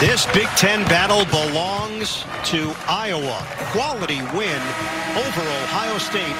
This 0.00 0.26
Big 0.26 0.46
Ten 0.50 0.84
battle 0.84 1.24
belongs 1.24 2.24
to 2.44 2.72
Iowa. 2.86 3.44
Quality 3.72 4.20
win 4.32 4.62
over 5.16 5.40
Ohio 5.40 5.98
State. 5.98 6.36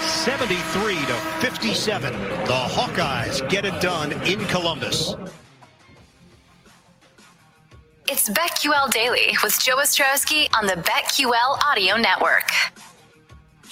73 0.00 0.94
to 0.94 1.14
57. 1.40 2.12
The 2.12 2.52
Hawkeyes 2.52 3.48
get 3.50 3.64
it 3.64 3.80
done 3.82 4.12
in 4.24 4.38
Columbus. 4.44 5.16
It's 8.08 8.28
BetQL 8.30 8.92
Daily 8.92 9.36
with 9.42 9.58
Joe 9.58 9.78
Ostrowski 9.78 10.48
on 10.56 10.68
the 10.68 10.74
BetQL 10.74 11.58
Audio 11.68 11.96
Network. 11.96 12.48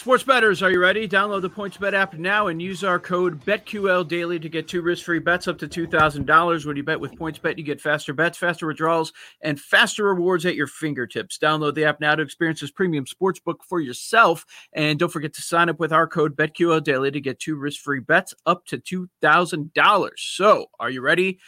Sports 0.06 0.22
bettors, 0.22 0.62
are 0.62 0.70
you 0.70 0.78
ready? 0.78 1.08
Download 1.08 1.42
the 1.42 1.50
PointsBet 1.50 1.92
app 1.92 2.14
now 2.14 2.46
and 2.46 2.62
use 2.62 2.84
our 2.84 3.00
code 3.00 3.44
BetQL 3.44 4.06
Daily 4.06 4.38
to 4.38 4.48
get 4.48 4.68
two 4.68 4.80
risk-free 4.80 5.18
bets 5.18 5.48
up 5.48 5.58
to 5.58 5.66
two 5.66 5.88
thousand 5.88 6.26
dollars. 6.26 6.64
When 6.64 6.76
you 6.76 6.84
bet 6.84 7.00
with 7.00 7.16
PointsBet, 7.16 7.58
you 7.58 7.64
get 7.64 7.80
faster 7.80 8.12
bets, 8.12 8.38
faster 8.38 8.68
withdrawals, 8.68 9.12
and 9.40 9.60
faster 9.60 10.04
rewards 10.04 10.46
at 10.46 10.54
your 10.54 10.68
fingertips. 10.68 11.38
Download 11.38 11.74
the 11.74 11.86
app 11.86 12.00
now 12.00 12.14
to 12.14 12.22
experience 12.22 12.60
this 12.60 12.70
premium 12.70 13.04
sports 13.04 13.40
book 13.40 13.64
for 13.68 13.80
yourself, 13.80 14.46
and 14.72 14.96
don't 14.96 15.10
forget 15.10 15.32
to 15.34 15.42
sign 15.42 15.68
up 15.68 15.80
with 15.80 15.92
our 15.92 16.06
code 16.06 16.36
BetQL 16.36 16.84
Daily 16.84 17.10
to 17.10 17.20
get 17.20 17.40
two 17.40 17.56
risk-free 17.56 17.98
bets 17.98 18.32
up 18.46 18.64
to 18.66 18.78
two 18.78 19.08
thousand 19.20 19.74
dollars. 19.74 20.22
So, 20.24 20.66
are 20.78 20.88
you 20.88 21.00
ready? 21.00 21.40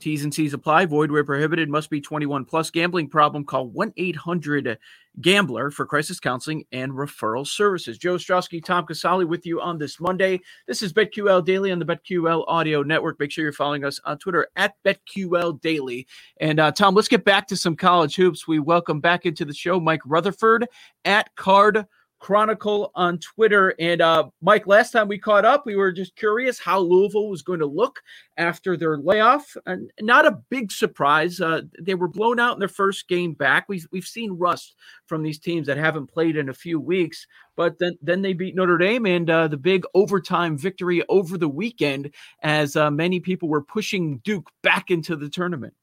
T's 0.00 0.24
and 0.24 0.34
C's 0.34 0.54
apply. 0.54 0.86
Void 0.86 1.10
where 1.10 1.24
prohibited. 1.24 1.68
Must 1.68 1.90
be 1.90 2.00
21 2.00 2.44
plus. 2.44 2.70
Gambling 2.70 3.08
problem? 3.08 3.44
Call 3.44 3.68
1 3.68 3.92
800 3.96 4.78
Gambler 5.20 5.70
for 5.70 5.86
crisis 5.86 6.20
counseling 6.20 6.64
and 6.72 6.92
referral 6.92 7.46
services. 7.46 7.98
Joe 7.98 8.16
Ostrowski, 8.16 8.64
Tom 8.64 8.86
Casale, 8.86 9.24
with 9.24 9.44
you 9.44 9.60
on 9.60 9.78
this 9.78 10.00
Monday. 10.00 10.40
This 10.66 10.82
is 10.82 10.92
BetQL 10.92 11.44
Daily 11.44 11.72
on 11.72 11.78
the 11.78 11.84
BetQL 11.84 12.44
Audio 12.48 12.82
Network. 12.82 13.18
Make 13.20 13.30
sure 13.30 13.44
you're 13.44 13.52
following 13.52 13.84
us 13.84 14.00
on 14.04 14.18
Twitter 14.18 14.48
at 14.56 14.74
BetQL 14.84 15.60
Daily. 15.60 16.06
And 16.40 16.60
uh, 16.60 16.72
Tom, 16.72 16.94
let's 16.94 17.08
get 17.08 17.24
back 17.24 17.46
to 17.48 17.56
some 17.56 17.76
college 17.76 18.16
hoops. 18.16 18.48
We 18.48 18.58
welcome 18.58 19.00
back 19.00 19.26
into 19.26 19.44
the 19.44 19.54
show 19.54 19.80
Mike 19.80 20.02
Rutherford 20.06 20.66
at 21.04 21.34
Card 21.36 21.86
Chronicle 22.20 22.92
on 22.94 23.18
Twitter. 23.18 23.74
And 23.78 24.00
uh, 24.00 24.28
Mike, 24.40 24.66
last 24.66 24.92
time 24.92 25.08
we 25.08 25.18
caught 25.18 25.44
up, 25.44 25.64
we 25.66 25.74
were 25.74 25.90
just 25.90 26.14
curious 26.14 26.60
how 26.60 26.78
Louisville 26.78 27.28
was 27.28 27.42
going 27.42 27.58
to 27.60 27.66
look 27.66 28.02
after 28.36 28.76
their 28.76 28.98
layoff. 28.98 29.56
And 29.66 29.90
not 30.00 30.26
a 30.26 30.38
big 30.50 30.70
surprise. 30.70 31.40
Uh, 31.40 31.62
they 31.80 31.94
were 31.94 32.08
blown 32.08 32.38
out 32.38 32.52
in 32.52 32.58
their 32.58 32.68
first 32.68 33.08
game 33.08 33.32
back. 33.32 33.68
We've, 33.68 33.86
we've 33.90 34.04
seen 34.04 34.32
rust 34.32 34.76
from 35.06 35.22
these 35.22 35.38
teams 35.38 35.66
that 35.66 35.78
haven't 35.78 36.08
played 36.08 36.36
in 36.36 36.50
a 36.50 36.54
few 36.54 36.78
weeks. 36.78 37.26
But 37.56 37.78
then, 37.78 37.98
then 38.00 38.22
they 38.22 38.34
beat 38.34 38.54
Notre 38.54 38.78
Dame 38.78 39.06
and 39.06 39.28
uh, 39.28 39.48
the 39.48 39.56
big 39.56 39.84
overtime 39.94 40.56
victory 40.56 41.02
over 41.08 41.36
the 41.36 41.48
weekend 41.48 42.14
as 42.42 42.76
uh, 42.76 42.90
many 42.90 43.18
people 43.18 43.48
were 43.48 43.62
pushing 43.62 44.18
Duke 44.18 44.48
back 44.62 44.90
into 44.90 45.16
the 45.16 45.28
tournament. 45.28 45.74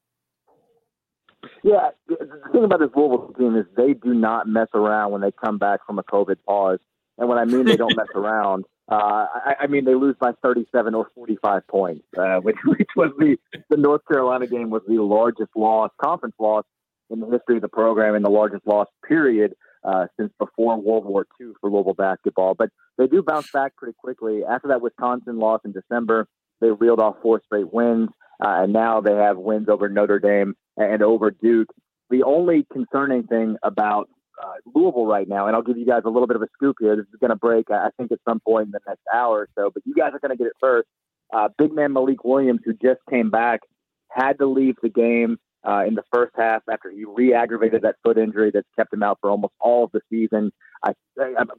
Yeah, 1.68 1.90
the 2.08 2.16
thing 2.54 2.64
about 2.64 2.80
this 2.80 2.92
Louisville 2.96 3.34
team 3.38 3.58
is 3.58 3.66
they 3.76 3.94
do 3.94 4.14
not 4.14 4.48
mess 4.48 4.70
around 4.74 5.12
when 5.12 5.20
they 5.20 5.34
come 5.34 5.58
back 5.58 5.86
from 5.86 6.00
a 6.00 6.04
COVID 6.04 6.38
pause. 6.48 6.80
And 7.18 7.28
when 7.28 7.38
I 7.38 7.44
mean 7.44 7.66
they 7.66 7.76
don't 7.76 7.96
mess 7.98 8.08
around, 8.16 8.64
uh, 8.90 8.96
I, 9.36 9.56
I 9.62 9.68
mean 9.68 9.84
they 9.84 9.94
lose 9.94 10.16
by 10.18 10.32
37 10.42 10.96
or 10.96 11.10
45 11.14 11.68
points, 11.68 12.06
uh, 12.18 12.38
which, 12.42 12.56
which 12.64 12.88
was 12.96 13.12
the 13.20 13.36
the 13.70 13.76
North 13.76 14.02
Carolina 14.08 14.48
game 14.48 14.70
was 14.70 14.82
the 14.88 15.02
largest 15.04 15.50
loss, 15.58 15.92
conference 16.02 16.36
loss 16.40 16.64
in 17.10 17.20
the 17.20 17.28
history 17.28 17.58
of 17.58 17.62
the 17.62 17.68
program, 17.68 18.16
and 18.16 18.24
the 18.24 18.30
largest 18.30 18.66
loss 18.66 18.88
period 19.06 19.54
uh, 19.84 20.06
since 20.18 20.32
before 20.40 20.80
World 20.80 21.04
War 21.04 21.28
II 21.42 21.52
for 21.60 21.70
Louisville 21.70 21.96
basketball. 21.96 22.56
But 22.56 22.70
they 22.98 23.08
do 23.08 23.22
bounce 23.22 23.52
back 23.52 23.76
pretty 23.76 23.96
quickly. 23.98 24.46
After 24.50 24.70
that 24.70 24.82
Wisconsin 24.82 25.38
loss 25.38 25.60
in 25.66 25.74
December, 25.74 26.30
they 26.62 26.70
reeled 26.70 27.02
off 27.02 27.18
four 27.22 27.42
straight 27.46 27.74
wins, 27.74 28.08
uh, 28.44 28.64
and 28.64 28.74
now 28.74 29.02
they 29.02 29.14
have 29.14 29.38
wins 29.38 29.70
over 29.70 29.90
Notre 29.90 30.20
Dame 30.20 30.56
and 30.78 31.02
over 31.02 31.32
Duke. 31.32 31.70
The 32.10 32.24
only 32.24 32.66
concerning 32.72 33.24
thing 33.24 33.58
about 33.64 34.10
uh, 34.42 34.54
Louisville 34.74 35.08
right 35.08 35.28
now, 35.28 35.48
and 35.48 35.56
I'll 35.56 35.64
give 35.64 35.78
you 35.78 35.86
guys 35.86 36.04
a 36.06 36.10
little 36.10 36.28
bit 36.28 36.36
of 36.36 36.42
a 36.42 36.48
scoop 36.54 36.78
here. 36.80 36.96
This 36.96 37.06
is 37.06 37.20
going 37.20 37.32
to 37.32 37.36
break, 37.36 37.72
I 37.72 37.90
think, 37.98 38.12
at 38.12 38.20
some 38.28 38.40
point 38.40 38.68
in 38.68 38.72
the 38.72 38.80
next 38.88 39.02
hour 39.14 39.40
or 39.40 39.50
so, 39.58 39.72
but 39.74 39.84
you 39.86 39.94
guys 39.96 40.12
are 40.14 40.20
going 40.20 40.32
to 40.32 40.38
get 40.38 40.48
it 40.48 40.54
first. 40.60 40.88
Uh, 41.34 41.50
big 41.58 41.74
man 41.74 41.92
Malik 41.92 42.24
Williams, 42.24 42.62
who 42.64 42.74
just 42.74 43.02
came 43.10 43.30
back, 43.30 43.62
had 44.10 44.38
to 44.40 44.46
leave 44.46 44.76
the 44.82 44.90
game 44.90 45.38
uh, 45.68 45.84
in 45.86 45.96
the 45.96 46.04
first 46.14 46.34
half 46.38 46.62
after 46.72 46.90
he 46.90 47.04
re-aggravated 47.06 47.82
that 47.82 47.96
foot 48.04 48.18
injury 48.18 48.52
that's 48.54 48.68
kept 48.78 48.94
him 48.94 49.04
out 49.04 49.18
for 49.20 49.30
almost 49.30 49.54
all 49.60 49.84
of 49.84 49.92
the 49.92 50.02
season. 50.10 50.52
I, 50.84 50.94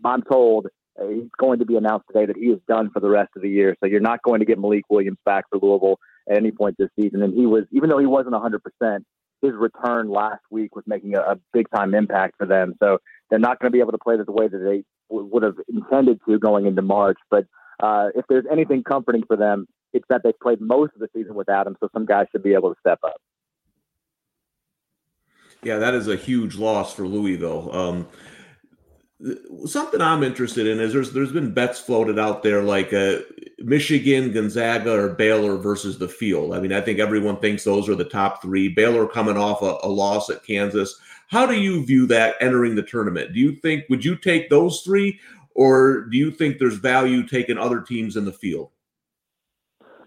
I'm 0.04 0.22
told 0.22 0.68
uh, 1.00 1.08
he's 1.08 1.30
going 1.38 1.58
to 1.58 1.66
be 1.66 1.76
announced 1.76 2.06
today 2.10 2.26
that 2.26 2.36
he 2.36 2.46
is 2.46 2.60
done 2.68 2.90
for 2.90 3.00
the 3.00 3.10
rest 3.10 3.30
of 3.36 3.42
the 3.42 3.50
year. 3.50 3.76
So 3.80 3.88
you're 3.88 4.00
not 4.00 4.22
going 4.22 4.40
to 4.40 4.46
get 4.46 4.58
Malik 4.58 4.84
Williams 4.88 5.18
back 5.24 5.44
for 5.50 5.58
Louisville 5.58 5.98
at 6.28 6.36
any 6.36 6.50
point 6.50 6.76
this 6.78 6.90
season. 6.98 7.22
And 7.22 7.34
he 7.34 7.46
was, 7.46 7.64
even 7.72 7.88
though 7.88 7.98
he 7.98 8.06
wasn't 8.06 8.34
100%, 8.34 8.98
his 9.40 9.52
return 9.54 10.10
last 10.10 10.42
week 10.50 10.74
was 10.74 10.84
making 10.86 11.14
a, 11.14 11.20
a 11.20 11.36
big 11.52 11.66
time 11.74 11.94
impact 11.94 12.34
for 12.38 12.46
them. 12.46 12.74
So 12.82 12.98
they're 13.30 13.38
not 13.38 13.60
going 13.60 13.70
to 13.70 13.74
be 13.74 13.80
able 13.80 13.92
to 13.92 13.98
play 13.98 14.16
the 14.16 14.30
way 14.30 14.48
that 14.48 14.58
they 14.58 14.84
w- 15.10 15.28
would 15.32 15.42
have 15.42 15.56
intended 15.68 16.20
to 16.28 16.38
going 16.38 16.66
into 16.66 16.82
March. 16.82 17.18
But 17.30 17.46
uh, 17.80 18.08
if 18.14 18.24
there's 18.28 18.46
anything 18.50 18.82
comforting 18.82 19.22
for 19.26 19.36
them, 19.36 19.66
it's 19.92 20.04
that 20.08 20.22
they've 20.24 20.38
played 20.40 20.60
most 20.60 20.92
of 20.94 21.00
the 21.00 21.08
season 21.14 21.34
without 21.34 21.66
him. 21.66 21.76
So 21.80 21.88
some 21.92 22.04
guys 22.04 22.26
should 22.32 22.42
be 22.42 22.54
able 22.54 22.74
to 22.74 22.80
step 22.80 22.98
up. 23.04 23.16
Yeah, 25.62 25.78
that 25.78 25.94
is 25.94 26.08
a 26.08 26.16
huge 26.16 26.56
loss 26.56 26.92
for 26.94 27.06
Louisville. 27.06 27.74
Um, 27.74 28.08
something 29.66 30.00
I'm 30.00 30.22
interested 30.22 30.66
in 30.66 30.78
is 30.78 30.92
there's 30.92 31.12
there's 31.12 31.32
been 31.32 31.52
bets 31.52 31.80
floated 31.80 32.18
out 32.18 32.42
there 32.42 32.62
like 32.62 32.92
uh, 32.92 33.18
Michigan, 33.60 34.32
Gonzaga, 34.32 34.92
or 34.92 35.08
Baylor 35.10 35.56
versus 35.56 35.98
the 35.98 36.08
field. 36.08 36.54
I 36.54 36.60
mean, 36.60 36.72
I 36.72 36.80
think 36.80 36.98
everyone 36.98 37.38
thinks 37.38 37.64
those 37.64 37.88
are 37.88 37.94
the 37.94 38.04
top 38.04 38.40
three. 38.40 38.68
Baylor 38.68 39.06
coming 39.06 39.36
off 39.36 39.62
a, 39.62 39.78
a 39.82 39.88
loss 39.88 40.30
at 40.30 40.44
Kansas. 40.44 40.98
How 41.28 41.46
do 41.46 41.54
you 41.54 41.84
view 41.84 42.06
that 42.06 42.36
entering 42.40 42.74
the 42.74 42.82
tournament? 42.82 43.32
Do 43.32 43.40
you 43.40 43.56
think 43.56 43.84
would 43.88 44.04
you 44.04 44.16
take 44.16 44.48
those 44.48 44.80
three, 44.82 45.18
or 45.54 46.02
do 46.02 46.16
you 46.16 46.30
think 46.30 46.58
there's 46.58 46.76
value 46.76 47.26
taking 47.26 47.58
other 47.58 47.80
teams 47.80 48.16
in 48.16 48.24
the 48.24 48.32
field? 48.32 48.70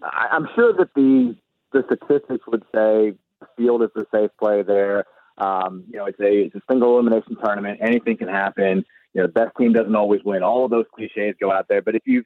I'm 0.03 0.47
sure 0.55 0.73
that 0.73 0.93
the 0.95 1.35
the 1.73 1.83
statistics 1.85 2.45
would 2.47 2.63
say 2.73 3.13
the 3.39 3.47
field 3.57 3.83
is 3.83 3.89
the 3.95 4.05
safe 4.13 4.31
play 4.39 4.61
there. 4.63 5.05
Um, 5.37 5.83
you 5.89 5.97
know, 5.97 6.05
it's 6.05 6.19
a 6.19 6.45
it's 6.45 6.55
a 6.55 6.61
single 6.69 6.97
elimination 6.97 7.37
tournament. 7.43 7.79
Anything 7.81 8.17
can 8.17 8.27
happen 8.27 8.85
you 9.13 9.21
know, 9.21 9.27
the 9.27 9.33
best 9.33 9.55
team 9.57 9.73
doesn't 9.73 9.95
always 9.95 10.21
win. 10.23 10.43
All 10.43 10.65
of 10.65 10.71
those 10.71 10.85
cliches 10.93 11.35
go 11.39 11.51
out 11.51 11.67
there. 11.67 11.81
But 11.81 11.95
if 11.95 12.03
you've 12.05 12.25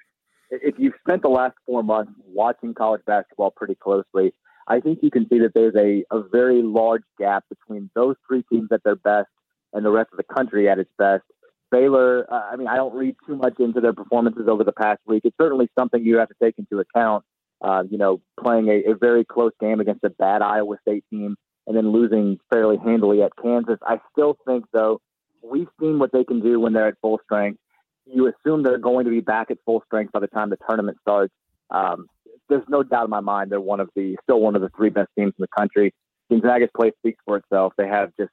if 0.52 0.76
you've 0.78 0.94
spent 1.06 1.22
the 1.22 1.30
last 1.30 1.56
four 1.66 1.84
months 1.84 2.12
watching 2.28 2.74
college 2.74 3.02
basketball 3.06 3.52
pretty 3.52 3.76
closely, 3.76 4.34
I 4.68 4.80
think 4.80 5.00
you 5.02 5.12
can 5.12 5.28
see 5.30 5.40
that 5.40 5.54
there's 5.54 5.76
a, 5.76 6.04
a 6.16 6.24
very 6.24 6.62
large 6.62 7.04
gap 7.20 7.46
between 7.50 7.90
those 7.96 8.16
three 8.28 8.44
teams 8.52 8.70
at 8.72 8.84
their 8.84 8.96
best 8.96 9.28
and 9.74 9.86
the 9.86 9.92
rest 9.92 10.10
of 10.12 10.18
the 10.18 10.36
country 10.36 10.70
at 10.70 10.80
its 10.80 10.90
best. 10.98 11.24
Baylor, 11.72 12.26
uh, 12.32 12.50
I 12.52 12.56
mean, 12.56 12.68
I 12.68 12.76
don't 12.76 12.96
read 12.96 13.16
too 13.28 13.36
much 13.36 13.60
into 13.60 13.82
their 13.82 13.94
performances 13.94 14.48
over 14.48 14.64
the 14.64 14.72
past 14.72 15.02
week. 15.06 15.24
It's 15.26 15.36
certainly 15.40 15.70
something 15.78 16.04
you 16.04 16.18
have 16.18 16.30
to 16.30 16.36
take 16.42 16.56
into 16.58 16.80
account. 16.80 17.24
Uh, 17.62 17.84
you 17.90 17.98
know, 17.98 18.22
playing 18.42 18.68
a, 18.68 18.92
a 18.92 18.96
very 18.96 19.24
close 19.24 19.54
game 19.60 19.80
against 19.80 20.04
a 20.04 20.10
bad 20.10 20.42
Iowa 20.42 20.76
State 20.82 21.06
team 21.10 21.36
and 21.68 21.76
then 21.76 21.92
losing 21.92 22.38
fairly 22.52 22.78
handily 22.78 23.24
at 23.24 23.32
Kansas. 23.42 23.80
I 23.82 24.00
still 24.12 24.38
think, 24.46 24.66
though, 24.72 25.02
we've 25.42 25.70
seen 25.80 25.98
what 26.00 26.12
they 26.12 26.24
can 26.24 26.42
do 26.42 26.60
when 26.60 26.74
they're 26.74 26.88
at 26.88 27.00
full 27.02 27.20
strength. 27.24 27.60
You 28.06 28.28
assume 28.28 28.64
they're 28.64 28.78
going 28.78 29.06
to 29.06 29.12
be 29.12 29.22
back 29.22 29.52
at 29.52 29.58
full 29.66 29.82
strength 29.86 30.12
by 30.12 30.20
the 30.20 30.28
time 30.28 30.50
the 30.50 30.58
tournament 30.68 30.98
starts. 31.02 31.34
Um, 31.70 32.08
there's 32.50 32.64
no 32.68 32.84
doubt 32.84 33.06
in 33.06 33.10
my 33.10 33.22
mind 33.22 33.52
they're 33.52 33.60
one 33.60 33.80
of 33.80 33.90
the 33.96 34.18
still 34.24 34.40
one 34.40 34.56
of 34.56 34.62
the 34.62 34.70
three 34.76 34.90
best 34.90 35.10
teams 35.18 35.34
in 35.38 35.42
the 35.42 35.48
country. 35.48 35.94
Gonzaga's 36.30 36.70
play 36.76 36.92
speaks 37.00 37.20
for 37.26 37.38
itself. 37.38 37.74
They 37.78 37.88
have 37.88 38.12
just 38.18 38.32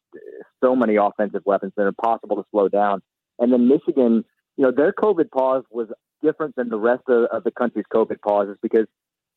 so 0.62 0.74
many 0.74 0.96
offensive 0.96 1.42
weapons 1.44 1.72
that 1.76 1.82
are 1.82 1.88
impossible 1.88 2.36
to 2.36 2.44
slow 2.50 2.68
down. 2.68 3.02
And 3.38 3.52
then 3.52 3.68
Michigan, 3.68 4.24
you 4.56 4.64
know, 4.64 4.70
their 4.70 4.92
COVID 4.92 5.30
pause 5.30 5.64
was 5.70 5.88
different 6.22 6.56
than 6.56 6.68
the 6.68 6.78
rest 6.78 7.02
of, 7.08 7.24
of 7.24 7.44
the 7.44 7.50
country's 7.50 7.84
COVID 7.92 8.20
pauses 8.22 8.56
because 8.62 8.86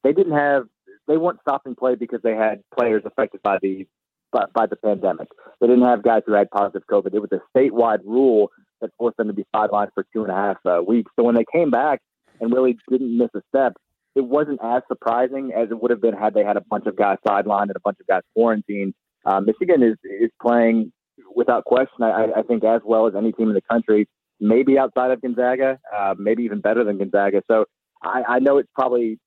they 0.04 0.14
didn't 0.14 0.34
have 0.34 0.64
they 1.08 1.18
weren't 1.18 1.40
stopping 1.42 1.76
play 1.76 1.96
because 1.96 2.22
they 2.24 2.36
had 2.36 2.64
players 2.78 3.04
affected 3.06 3.42
by 3.42 3.58
the 3.62 3.88
by, 4.32 4.46
by 4.54 4.66
the 4.66 4.76
pandemic. 4.76 5.28
They 5.60 5.68
didn't 5.68 5.86
have 5.86 6.04
guys 6.04 6.22
who 6.26 6.34
had 6.34 6.50
positive 6.52 6.84
COVID. 6.90 7.14
It 7.14 7.20
was 7.20 7.32
a 7.32 7.58
statewide 7.58 8.04
rule 8.04 8.52
that 8.82 8.92
forced 8.98 9.18
them 9.18 9.28
to 9.28 9.34
be 9.34 9.46
sidelined 9.56 9.90
for 9.94 10.06
two 10.14 10.24
and 10.24 10.32
a 10.32 10.36
half 10.36 10.58
uh, 10.66 10.82
weeks. 10.86 11.12
So 11.18 11.24
when 11.24 11.36
they 11.36 11.46
came 11.52 11.72
back 11.72 12.02
and 12.40 12.54
really 12.54 12.78
didn't 12.90 13.18
miss 13.18 13.30
a 13.36 13.42
step, 13.50 13.74
it 14.16 14.26
wasn't 14.26 14.60
as 14.64 14.82
surprising 14.88 15.52
as 15.56 15.70
it 15.72 15.82
would 15.82 15.92
have 15.92 16.02
been 16.02 16.14
had 16.14 16.34
they 16.34 16.44
had 16.44 16.58
a 16.58 16.62
bunch 16.70 16.86
of 16.86 16.96
guys 16.96 17.18
sidelined 17.28 17.64
and 17.64 17.76
a 17.76 17.82
bunch 17.84 17.98
of 18.00 18.08
guys 18.08 18.22
quarantined. 18.34 18.94
Uh, 19.26 19.42
Michigan 19.42 19.84
is 19.84 19.98
is 20.04 20.32
playing 20.42 20.92
without 21.36 21.66
question. 21.66 22.04
I, 22.04 22.28
I 22.38 22.42
think 22.44 22.64
as 22.64 22.82
well 22.86 23.08
as 23.08 23.16
any 23.16 23.32
team 23.32 23.50
in 23.50 23.56
the 23.56 23.62
country, 23.70 24.08
maybe 24.40 24.78
outside 24.78 25.12
of 25.12 25.22
Gonzaga, 25.22 25.80
uh, 25.96 26.16
maybe 26.18 26.44
even 26.44 26.62
better 26.62 26.84
than 26.84 26.98
Gonzaga. 26.98 27.42
So 27.50 27.66
I, 28.04 28.24
I 28.28 28.40
know 28.40 28.58
it's 28.58 28.70
probably 28.76 29.20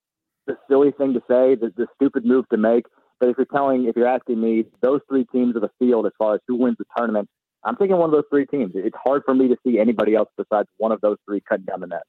the 0.47 0.57
silly 0.69 0.93
thing 0.93 1.13
to 1.15 1.21
say, 1.21 1.55
the, 1.55 1.73
the 1.77 1.87
stupid 1.95 2.25
move 2.25 2.49
to 2.49 2.57
make. 2.57 2.85
But 3.21 3.31
if 3.31 3.37
you're 3.37 3.47
telling, 3.47 3.87
if 3.87 3.97
you're 3.97 4.07
asking 4.07 4.41
me, 4.41 4.65
those 4.81 5.01
three 5.09 5.25
teams 5.33 5.57
of 5.57 5.63
the 5.63 5.71
field 5.79 6.07
as 6.07 6.13
far 6.19 6.35
as 6.35 6.41
who 6.47 6.57
wins 6.57 6.77
the 6.79 6.85
tournament, 6.97 7.29
I'm 7.65 7.77
thinking 7.77 7.97
one 7.97 8.09
of 8.09 8.13
those 8.13 8.25
three 8.31 8.47
teams. 8.47 8.73
It's 8.75 8.97
hard 9.03 9.23
for 9.25 9.35
me 9.35 9.49
to 9.49 9.57
see 9.67 9.79
anybody 9.79 10.15
else 10.15 10.29
besides 10.37 10.69
one 10.77 10.93
of 10.93 11.01
those 11.01 11.17
three 11.27 11.41
cutting 11.41 11.65
down 11.65 11.81
the 11.81 11.89
net. 11.89 12.03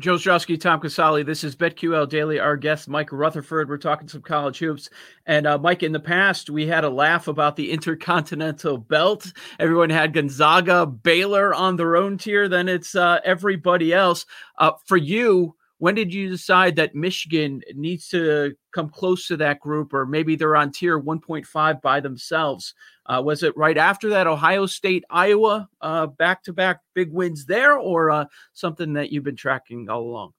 Joe 0.00 0.16
Ostrowski, 0.16 0.58
Tom 0.58 0.80
Casale. 0.80 1.22
This 1.22 1.44
is 1.44 1.54
BetQL 1.54 2.08
Daily. 2.08 2.40
Our 2.40 2.56
guest, 2.56 2.88
Mike 2.88 3.12
Rutherford. 3.12 3.68
We're 3.68 3.76
talking 3.76 4.08
some 4.08 4.22
college 4.22 4.58
hoops. 4.58 4.90
And 5.26 5.46
uh, 5.46 5.58
Mike, 5.58 5.82
in 5.82 5.92
the 5.92 6.00
past, 6.00 6.50
we 6.50 6.66
had 6.66 6.82
a 6.82 6.90
laugh 6.90 7.28
about 7.28 7.56
the 7.56 7.70
Intercontinental 7.70 8.78
Belt. 8.78 9.32
Everyone 9.60 9.90
had 9.90 10.12
Gonzaga, 10.12 10.86
Baylor 10.86 11.54
on 11.54 11.76
their 11.76 11.96
own 11.96 12.18
tier. 12.18 12.48
Then 12.48 12.68
it's 12.68 12.96
uh, 12.96 13.20
everybody 13.24 13.92
else. 13.92 14.26
Uh, 14.58 14.72
for 14.86 14.96
you, 14.96 15.54
when 15.82 15.96
did 15.96 16.14
you 16.14 16.28
decide 16.28 16.76
that 16.76 16.94
Michigan 16.94 17.60
needs 17.74 18.06
to 18.10 18.54
come 18.72 18.88
close 18.88 19.26
to 19.26 19.36
that 19.38 19.58
group, 19.58 19.92
or 19.92 20.06
maybe 20.06 20.36
they're 20.36 20.54
on 20.54 20.70
tier 20.70 20.96
1.5 20.96 21.82
by 21.82 21.98
themselves? 21.98 22.74
Uh, 23.06 23.20
was 23.20 23.42
it 23.42 23.52
right 23.56 23.76
after 23.76 24.08
that 24.10 24.28
Ohio 24.28 24.66
State, 24.66 25.02
Iowa, 25.10 25.68
back 26.16 26.44
to 26.44 26.52
back 26.52 26.82
big 26.94 27.12
wins 27.12 27.46
there, 27.46 27.76
or 27.76 28.12
uh, 28.12 28.26
something 28.52 28.92
that 28.92 29.10
you've 29.10 29.24
been 29.24 29.34
tracking 29.34 29.90
all 29.90 30.02
along? 30.02 30.34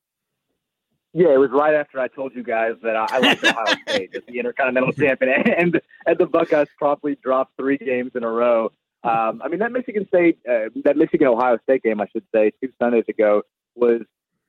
Yeah, 1.11 1.33
it 1.33 1.39
was 1.39 1.51
right 1.51 1.73
after 1.73 1.99
I 1.99 2.07
told 2.07 2.33
you 2.33 2.43
guys 2.43 2.75
that 2.81 2.95
I, 2.95 3.05
I 3.09 3.17
like 3.17 3.43
Ohio 3.43 3.75
State 3.89 4.15
as 4.15 4.21
the 4.25 4.39
Intercontinental 4.39 4.93
champion, 4.93 5.33
and 5.57 5.81
and 6.05 6.17
the 6.17 6.25
Buckeyes 6.25 6.69
promptly 6.77 7.17
dropped 7.21 7.57
three 7.57 7.77
games 7.77 8.11
in 8.15 8.23
a 8.23 8.29
row. 8.29 8.71
Um, 9.03 9.41
I 9.43 9.49
mean, 9.49 9.59
that 9.59 9.73
Michigan 9.73 10.07
State, 10.07 10.39
uh, 10.49 10.69
that 10.85 10.95
Michigan 10.95 11.27
Ohio 11.27 11.59
State 11.63 11.83
game, 11.83 11.99
I 11.99 12.07
should 12.13 12.23
say, 12.33 12.53
two 12.61 12.71
Sundays 12.79 13.03
ago 13.09 13.41
was 13.75 14.03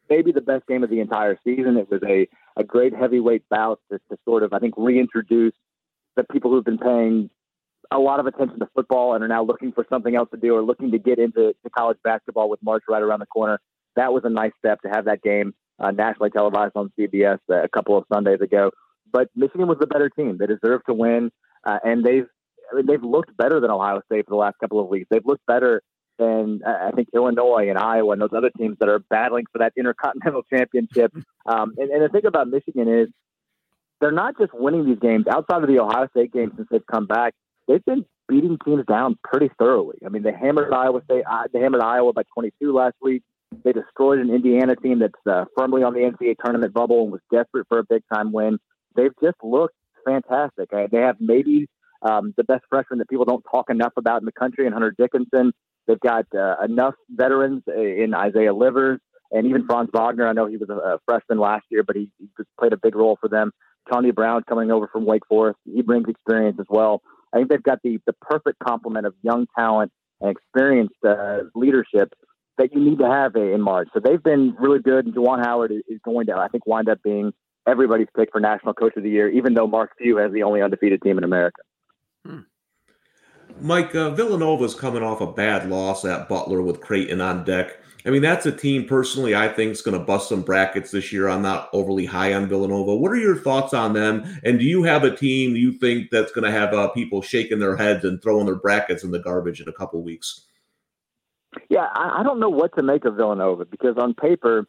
maybe 0.08 0.32
the 0.32 0.40
best 0.40 0.66
game 0.66 0.82
of 0.82 0.90
the 0.90 1.00
entire 1.00 1.38
season. 1.44 1.76
It 1.76 1.90
was 1.90 2.00
a, 2.06 2.28
a 2.56 2.64
great 2.64 2.94
heavyweight 2.94 3.48
bout 3.48 3.80
to, 3.90 3.98
to 4.10 4.18
sort 4.24 4.42
of, 4.42 4.52
I 4.52 4.58
think, 4.58 4.74
reintroduce 4.76 5.54
the 6.16 6.24
people 6.24 6.50
who've 6.50 6.64
been 6.64 6.78
paying 6.78 7.30
a 7.90 7.98
lot 7.98 8.20
of 8.20 8.26
attention 8.26 8.58
to 8.58 8.68
football 8.74 9.14
and 9.14 9.22
are 9.22 9.28
now 9.28 9.44
looking 9.44 9.72
for 9.72 9.86
something 9.88 10.16
else 10.16 10.28
to 10.30 10.36
do 10.36 10.54
or 10.54 10.62
looking 10.62 10.90
to 10.92 10.98
get 10.98 11.18
into 11.18 11.54
to 11.62 11.70
college 11.70 11.98
basketball 12.02 12.48
with 12.48 12.62
March 12.62 12.82
right 12.88 13.02
around 13.02 13.20
the 13.20 13.26
corner. 13.26 13.60
That 13.96 14.12
was 14.12 14.22
a 14.24 14.30
nice 14.30 14.52
step 14.58 14.80
to 14.82 14.88
have 14.88 15.04
that 15.04 15.22
game 15.22 15.54
uh, 15.78 15.90
nationally 15.90 16.30
televised 16.30 16.72
on 16.76 16.92
CBS 16.98 17.38
a 17.50 17.68
couple 17.68 17.96
of 17.96 18.04
Sundays 18.12 18.40
ago. 18.40 18.70
But 19.12 19.28
Michigan 19.36 19.68
was 19.68 19.78
the 19.78 19.86
better 19.86 20.08
team. 20.08 20.38
They 20.38 20.46
deserved 20.46 20.84
to 20.88 20.94
win, 20.94 21.30
uh, 21.64 21.78
and 21.84 22.04
they've 22.04 22.26
I 22.72 22.76
mean, 22.76 22.86
they've 22.86 23.02
looked 23.02 23.36
better 23.36 23.60
than 23.60 23.70
Ohio 23.70 24.00
State 24.06 24.24
for 24.24 24.30
the 24.30 24.36
last 24.36 24.58
couple 24.58 24.80
of 24.80 24.88
weeks. 24.88 25.06
They've 25.10 25.24
looked 25.24 25.44
better 25.46 25.82
than 26.18 26.60
I 26.66 26.90
think 26.92 27.08
Illinois 27.14 27.68
and 27.68 27.78
Iowa 27.78 28.12
and 28.12 28.20
those 28.20 28.32
other 28.36 28.50
teams 28.56 28.76
that 28.80 28.88
are 28.88 28.98
battling 28.98 29.44
for 29.52 29.58
that 29.58 29.72
intercontinental 29.76 30.42
championship. 30.50 31.12
Um, 31.46 31.74
and, 31.76 31.90
and 31.90 32.02
the 32.02 32.08
thing 32.08 32.26
about 32.26 32.48
Michigan 32.48 32.88
is 32.88 33.08
they're 34.00 34.12
not 34.12 34.36
just 34.38 34.52
winning 34.54 34.86
these 34.86 34.98
games 34.98 35.26
outside 35.30 35.62
of 35.62 35.68
the 35.68 35.78
Ohio 35.78 36.08
State 36.08 36.32
game 36.32 36.52
since 36.56 36.68
they've 36.70 36.86
come 36.86 37.06
back. 37.06 37.34
They've 37.66 37.84
been 37.84 38.04
beating 38.28 38.58
teams 38.64 38.84
down 38.86 39.16
pretty 39.22 39.50
thoroughly. 39.58 39.98
I 40.04 40.08
mean, 40.08 40.22
they 40.22 40.32
hammered 40.32 40.72
Iowa 40.72 41.02
State. 41.04 41.24
Uh, 41.30 41.44
they 41.52 41.60
hammered 41.60 41.82
Iowa 41.82 42.12
by 42.12 42.22
22 42.34 42.72
last 42.72 42.96
week. 43.00 43.22
They 43.62 43.72
destroyed 43.72 44.18
an 44.18 44.30
Indiana 44.30 44.74
team 44.76 44.98
that's 44.98 45.12
uh, 45.26 45.44
firmly 45.56 45.82
on 45.82 45.94
the 45.94 46.00
NCAA 46.00 46.36
tournament 46.42 46.72
bubble 46.74 47.04
and 47.04 47.12
was 47.12 47.20
desperate 47.30 47.66
for 47.68 47.78
a 47.78 47.84
big 47.84 48.02
time 48.12 48.32
win. 48.32 48.58
They've 48.96 49.12
just 49.22 49.36
looked 49.42 49.76
fantastic. 50.04 50.72
Uh, 50.72 50.86
they 50.90 50.98
have 50.98 51.16
maybe 51.20 51.66
um, 52.02 52.34
the 52.36 52.44
best 52.44 52.64
freshman 52.68 52.98
that 52.98 53.08
people 53.08 53.24
don't 53.24 53.44
talk 53.50 53.70
enough 53.70 53.92
about 53.96 54.20
in 54.20 54.26
the 54.26 54.32
country, 54.32 54.66
and 54.66 54.74
Hunter 54.74 54.94
Dickinson. 54.96 55.52
They've 55.86 56.00
got 56.00 56.26
uh, 56.34 56.56
enough 56.64 56.94
veterans 57.10 57.62
in 57.66 58.14
Isaiah 58.14 58.54
Livers 58.54 59.00
and 59.30 59.46
even 59.46 59.66
Franz 59.66 59.90
Wagner. 59.92 60.26
I 60.26 60.32
know 60.32 60.46
he 60.46 60.56
was 60.56 60.70
a, 60.70 60.98
freshman 61.04 61.38
last 61.38 61.64
year, 61.70 61.82
but 61.82 61.96
he, 61.96 62.10
he 62.18 62.28
played 62.58 62.72
a 62.72 62.76
big 62.76 62.94
role 62.94 63.18
for 63.20 63.28
them. 63.28 63.52
Chaundee 63.90 64.14
Brown 64.14 64.42
coming 64.48 64.70
over 64.70 64.88
from 64.88 65.04
Wake 65.04 65.26
Forest. 65.28 65.58
He 65.64 65.82
brings 65.82 66.08
experience 66.08 66.56
as 66.58 66.66
well. 66.70 67.02
I 67.32 67.38
think 67.38 67.50
they've 67.50 67.62
got 67.62 67.80
the, 67.82 67.98
the 68.06 68.14
perfect 68.14 68.58
complement 68.60 69.06
of 69.06 69.14
young 69.22 69.46
talent 69.58 69.92
and 70.20 70.30
experienced 70.30 70.94
uh, 71.06 71.38
leadership 71.54 72.14
that 72.56 72.72
you 72.72 72.80
need 72.80 72.98
to 72.98 73.10
have 73.10 73.34
in 73.34 73.60
March. 73.60 73.88
So 73.92 74.00
they've 74.00 74.22
been 74.22 74.54
really 74.58 74.78
good. 74.78 75.06
And 75.06 75.14
Juwan 75.14 75.44
Howard 75.44 75.72
is 75.72 75.98
going 76.04 76.26
to, 76.26 76.36
I 76.36 76.48
think, 76.48 76.66
wind 76.66 76.88
up 76.88 77.02
being 77.02 77.32
everybody's 77.66 78.06
pick 78.16 78.30
for 78.30 78.40
National 78.40 78.74
Coach 78.74 78.96
of 78.96 79.02
the 79.02 79.10
Year, 79.10 79.28
even 79.28 79.54
though 79.54 79.66
Mark 79.66 79.90
Few 79.98 80.16
has 80.18 80.32
the 80.32 80.44
only 80.44 80.62
undefeated 80.62 81.02
team 81.02 81.18
in 81.18 81.24
America. 81.24 81.62
Hmm. 82.24 82.40
Mike, 83.60 83.94
uh, 83.94 84.10
Villanova's 84.10 84.74
coming 84.74 85.02
off 85.02 85.20
a 85.20 85.26
bad 85.26 85.68
loss 85.68 86.04
at 86.04 86.28
Butler 86.28 86.60
with 86.60 86.80
Creighton 86.80 87.20
on 87.20 87.44
deck. 87.44 87.78
I 88.06 88.10
mean, 88.10 88.20
that's 88.20 88.44
a 88.44 88.52
team 88.52 88.84
personally 88.84 89.34
I 89.34 89.48
think 89.48 89.72
is 89.72 89.80
going 89.80 89.98
to 89.98 90.04
bust 90.04 90.28
some 90.28 90.42
brackets 90.42 90.90
this 90.90 91.10
year. 91.10 91.28
I'm 91.28 91.40
not 91.40 91.70
overly 91.72 92.04
high 92.04 92.34
on 92.34 92.48
Villanova. 92.48 92.94
What 92.94 93.12
are 93.12 93.16
your 93.16 93.36
thoughts 93.36 93.72
on 93.72 93.94
them? 93.94 94.40
And 94.44 94.58
do 94.58 94.64
you 94.64 94.82
have 94.82 95.04
a 95.04 95.16
team 95.16 95.56
you 95.56 95.72
think 95.72 96.10
that's 96.10 96.32
going 96.32 96.44
to 96.44 96.50
have 96.50 96.74
uh, 96.74 96.88
people 96.88 97.22
shaking 97.22 97.60
their 97.60 97.76
heads 97.76 98.04
and 98.04 98.22
throwing 98.22 98.44
their 98.44 98.56
brackets 98.56 99.04
in 99.04 99.10
the 99.10 99.18
garbage 99.18 99.60
in 99.62 99.68
a 99.68 99.72
couple 99.72 100.02
weeks? 100.02 100.42
Yeah, 101.70 101.88
I, 101.94 102.20
I 102.20 102.22
don't 102.22 102.40
know 102.40 102.50
what 102.50 102.74
to 102.76 102.82
make 102.82 103.06
of 103.06 103.16
Villanova 103.16 103.64
because 103.64 103.96
on 103.96 104.12
paper, 104.12 104.66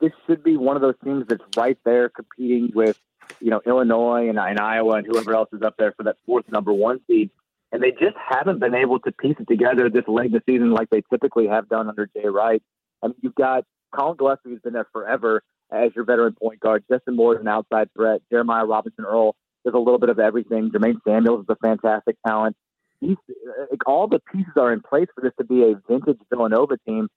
this 0.00 0.12
should 0.26 0.42
be 0.42 0.56
one 0.56 0.74
of 0.74 0.82
those 0.82 0.96
teams 1.04 1.26
that's 1.28 1.44
right 1.56 1.78
there 1.84 2.08
competing 2.08 2.72
with, 2.74 2.98
you 3.40 3.50
know, 3.50 3.60
Illinois 3.66 4.28
and, 4.28 4.38
and 4.38 4.58
Iowa 4.58 4.96
and 4.96 5.06
whoever 5.06 5.34
else 5.34 5.50
is 5.52 5.62
up 5.62 5.76
there 5.76 5.92
for 5.92 6.02
that 6.04 6.16
fourth 6.26 6.50
number 6.50 6.72
one 6.72 7.00
seed 7.06 7.30
and 7.72 7.82
they 7.82 7.90
just 7.90 8.16
haven't 8.28 8.60
been 8.60 8.74
able 8.74 8.98
to 9.00 9.12
piece 9.12 9.36
it 9.38 9.46
together 9.48 9.90
this 9.90 10.04
late 10.08 10.26
in 10.26 10.32
the 10.32 10.42
season 10.46 10.72
like 10.72 10.88
they 10.90 11.02
typically 11.10 11.46
have 11.46 11.68
done 11.68 11.88
under 11.88 12.06
Jay 12.06 12.28
Wright. 12.28 12.62
I 13.02 13.08
mean, 13.08 13.16
you've 13.22 13.34
got 13.34 13.64
Collin 13.94 14.16
Gillespie 14.16 14.50
who's 14.50 14.60
been 14.60 14.72
there 14.72 14.88
forever 14.92 15.42
as 15.70 15.90
your 15.94 16.04
veteran 16.04 16.34
point 16.34 16.60
guard. 16.60 16.84
Justin 16.90 17.16
Moore 17.16 17.34
is 17.34 17.40
an 17.40 17.48
outside 17.48 17.90
threat. 17.94 18.22
Jeremiah 18.30 18.64
Robinson 18.64 19.04
Earl 19.04 19.36
does 19.64 19.74
a 19.74 19.78
little 19.78 19.98
bit 19.98 20.08
of 20.08 20.18
everything. 20.18 20.70
Jermaine 20.70 20.98
Samuels 21.06 21.42
is 21.42 21.46
a 21.48 21.56
fantastic 21.56 22.16
talent. 22.26 22.56
He's, 23.00 23.16
all 23.86 24.08
the 24.08 24.20
pieces 24.32 24.52
are 24.56 24.72
in 24.72 24.80
place 24.80 25.06
for 25.14 25.20
this 25.20 25.32
to 25.38 25.44
be 25.44 25.62
a 25.62 25.74
vintage 25.88 26.18
Villanova 26.30 26.78
team 26.86 27.08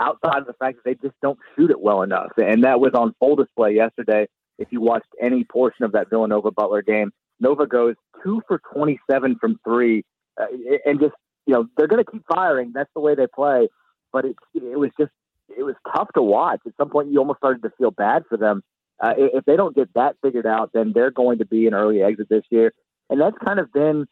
outside 0.00 0.38
of 0.38 0.46
the 0.46 0.54
fact 0.54 0.78
that 0.78 0.84
they 0.84 0.94
just 1.06 1.14
don't 1.22 1.38
shoot 1.54 1.70
it 1.70 1.80
well 1.80 2.02
enough. 2.02 2.32
And 2.38 2.64
that 2.64 2.80
was 2.80 2.92
on 2.94 3.14
full 3.20 3.36
display 3.36 3.74
yesterday. 3.74 4.26
If 4.58 4.68
you 4.72 4.80
watched 4.80 5.06
any 5.20 5.44
portion 5.44 5.84
of 5.84 5.92
that 5.92 6.10
Villanova 6.10 6.50
Butler 6.50 6.82
game, 6.82 7.12
Nova 7.40 7.66
goes 7.66 7.94
two 8.22 8.42
for 8.46 8.60
27 8.72 9.36
from 9.40 9.58
three, 9.64 10.04
uh, 10.40 10.46
and 10.84 11.00
just 11.00 11.14
you 11.46 11.54
know 11.54 11.66
they're 11.76 11.88
going 11.88 12.04
to 12.04 12.10
keep 12.10 12.22
firing. 12.32 12.72
That's 12.74 12.90
the 12.94 13.00
way 13.00 13.14
they 13.14 13.26
play. 13.26 13.68
But 14.12 14.24
it 14.24 14.36
it 14.54 14.78
was 14.78 14.90
just 14.98 15.12
it 15.56 15.62
was 15.62 15.74
tough 15.94 16.08
to 16.14 16.22
watch. 16.22 16.60
At 16.66 16.72
some 16.78 16.90
point, 16.90 17.10
you 17.10 17.18
almost 17.18 17.38
started 17.38 17.62
to 17.62 17.70
feel 17.78 17.90
bad 17.90 18.24
for 18.28 18.36
them. 18.36 18.62
Uh, 19.02 19.14
if 19.16 19.44
they 19.46 19.56
don't 19.56 19.74
get 19.74 19.92
that 19.94 20.16
figured 20.22 20.46
out, 20.46 20.70
then 20.74 20.92
they're 20.94 21.10
going 21.10 21.38
to 21.38 21.46
be 21.46 21.66
an 21.66 21.74
early 21.74 22.02
exit 22.02 22.28
this 22.28 22.44
year, 22.50 22.72
and 23.08 23.20
that's 23.20 23.36
kind 23.44 23.58
of 23.58 23.72
been 23.72 24.06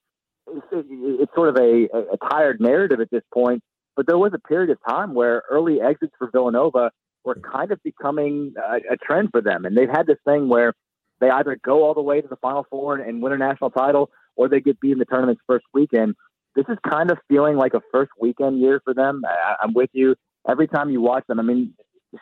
it's, 0.72 1.34
sort 1.34 1.50
of 1.50 1.56
a, 1.56 1.88
a 2.12 2.30
tired 2.30 2.58
narrative 2.60 3.00
at 3.00 3.10
this 3.10 3.22
point. 3.32 3.62
But 3.96 4.06
there 4.06 4.16
was 4.16 4.32
a 4.34 4.38
period 4.38 4.70
of 4.70 4.78
time 4.88 5.12
where 5.12 5.42
early 5.50 5.80
exits 5.80 6.12
for 6.18 6.30
Villanova 6.30 6.90
were 7.24 7.34
kind 7.34 7.70
of 7.72 7.82
becoming 7.82 8.54
a, 8.56 8.94
a 8.94 8.96
trend 8.96 9.28
for 9.30 9.42
them, 9.42 9.66
and 9.66 9.76
they've 9.76 9.90
had 9.90 10.06
this 10.06 10.18
thing 10.24 10.48
where 10.48 10.72
they 11.20 11.30
either 11.30 11.58
go 11.62 11.84
all 11.84 11.94
the 11.94 12.02
way 12.02 12.20
to 12.20 12.28
the 12.28 12.36
Final 12.36 12.66
Four 12.70 12.96
and, 12.96 13.08
and 13.08 13.22
win 13.22 13.32
a 13.32 13.38
national 13.38 13.70
title, 13.70 14.10
or 14.36 14.48
they 14.48 14.60
get 14.60 14.80
beat 14.80 14.92
in 14.92 14.98
the 14.98 15.04
tournament's 15.04 15.42
first 15.46 15.66
weekend. 15.72 16.14
This 16.54 16.66
is 16.68 16.78
kind 16.88 17.10
of 17.10 17.18
feeling 17.28 17.56
like 17.56 17.74
a 17.74 17.80
first 17.92 18.10
weekend 18.20 18.60
year 18.60 18.80
for 18.84 18.94
them. 18.94 19.22
I, 19.26 19.56
I'm 19.62 19.74
with 19.74 19.90
you. 19.92 20.16
Every 20.48 20.66
time 20.66 20.90
you 20.90 21.00
watch 21.00 21.24
them, 21.28 21.40
I 21.40 21.42
mean, 21.42 21.74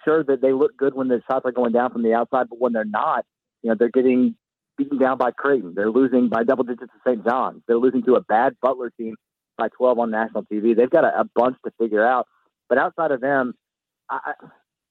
sure 0.04 0.24
that 0.24 0.40
they 0.40 0.52
look 0.52 0.76
good 0.76 0.94
when 0.94 1.08
the 1.08 1.22
shots 1.30 1.44
are 1.44 1.52
going 1.52 1.72
down 1.72 1.92
from 1.92 2.02
the 2.02 2.14
outside, 2.14 2.46
but 2.50 2.60
when 2.60 2.72
they're 2.72 2.84
not, 2.84 3.24
you 3.62 3.70
know, 3.70 3.76
they're 3.78 3.88
getting 3.88 4.36
beaten 4.76 4.98
down 4.98 5.18
by 5.18 5.30
Creighton. 5.30 5.74
They're 5.74 5.90
losing 5.90 6.28
by 6.28 6.44
double 6.44 6.64
digits 6.64 6.92
to 6.92 7.10
St. 7.10 7.24
John's. 7.24 7.62
They're 7.66 7.78
losing 7.78 8.02
to 8.04 8.14
a 8.14 8.20
bad 8.20 8.56
Butler 8.60 8.90
team 8.90 9.16
by 9.56 9.68
12 9.76 9.98
on 9.98 10.10
national 10.10 10.44
TV. 10.44 10.76
They've 10.76 10.90
got 10.90 11.04
a, 11.04 11.20
a 11.20 11.24
bunch 11.34 11.56
to 11.64 11.72
figure 11.78 12.06
out. 12.06 12.26
But 12.68 12.78
outside 12.78 13.10
of 13.10 13.20
them, 13.20 13.54
I, 14.10 14.32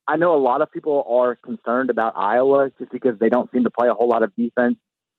I 0.08 0.18
know 0.18 0.36
a 0.36 0.38
lot 0.38 0.62
of 0.62 0.72
people 0.72 1.04
are 1.10 1.36
concerned 1.36 1.90
about 1.90 2.14
Iowa 2.16 2.70
just 2.78 2.92
because 2.92 3.18
they 3.20 3.30
don't 3.30 3.52
seem 3.52 3.64
to 3.64 3.72
play 3.72 3.88
a 3.88 3.94
whole 3.94 4.08
lot 4.08 4.24
of 4.24 4.36
defense, 4.36 4.78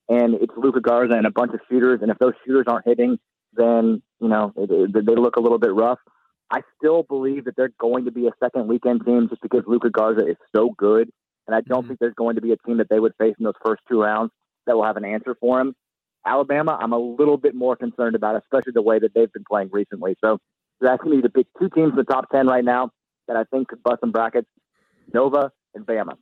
and 0.09 0.35
it's 0.35 0.53
Luka 0.57 0.81
Garza 0.81 1.15
and 1.15 1.27
a 1.27 1.31
bunch 1.31 1.53
of 1.55 1.61
shooters. 1.69 2.01
And 2.03 2.11
if 2.11 2.19
those 2.19 2.35
shooters 2.45 2.67
aren't 2.69 2.87
hitting, 2.87 3.19
then 3.53 4.03
you 4.21 4.29
know 4.29 4.53
it, 4.57 4.71
it, 4.71 5.07
they 5.07 5.15
look 5.15 5.37
a 5.37 5.41
little 5.41 5.59
bit 5.59 5.75
rough. 5.75 5.99
I 6.51 6.61
still 6.79 7.03
believe 7.03 7.47
that 7.47 7.57
they're 7.57 7.73
going 7.81 8.05
to 8.05 8.13
be 8.13 8.29
a 8.29 8.33
second 8.39 8.69
weekend 8.69 9.05
team 9.05 9.29
just 9.29 9.43
because 9.43 9.65
Luka 9.67 9.91
Garza 9.91 10.25
is 10.25 10.37
so 10.55 10.71
good, 10.77 11.11
and 11.47 11.57
I 11.57 11.61
don't 11.63 11.81
mm-hmm. 11.81 11.89
think 11.89 12.01
there's 12.01 12.15
going 12.15 12.37
to 12.37 12.43
be 12.43 12.53
a 12.53 12.57
team 12.59 12.79
that 12.79 12.89
they 12.89 13.01
would 13.01 13.15
face 13.19 13.35
in 13.39 13.45
those 13.45 13.55
first 13.65 13.83
two 13.89 14.01
rounds 14.01 14.31
that 14.67 14.77
will 14.77 14.85
have 14.85 14.97
an 14.97 15.05
answer 15.05 15.37
for 15.41 15.61
him. 15.61 15.75
Alabama, 16.25 16.79
I'm 16.81 16.93
a 16.93 16.99
little 16.99 17.37
bit 17.37 17.55
more 17.55 17.77
concerned 17.77 18.15
about, 18.15 18.37
especially 18.37 18.73
the 18.73 18.83
way 18.83 18.99
that 18.99 19.15
they've 19.15 19.33
been 19.33 19.45
playing 19.49 19.71
recently. 19.73 20.17
So 20.21 20.39
that's 20.81 21.03
going 21.03 21.17
to 21.17 21.23
be 21.23 21.23
the 21.23 21.33
big 21.33 21.47
two 21.59 21.71
teams 21.71 21.91
in 21.91 21.97
the 21.97 22.05
top 22.05 22.31
ten 22.31 22.47
right 22.47 22.65
now 22.65 22.91
that 23.27 23.37
I 23.37 23.45
think 23.45 23.69
could 23.69 23.83
bust 23.83 24.01
some 24.01 24.13
brackets. 24.13 24.49
Nova, 25.17 25.51
and 25.75 25.87
Bama. 25.87 26.19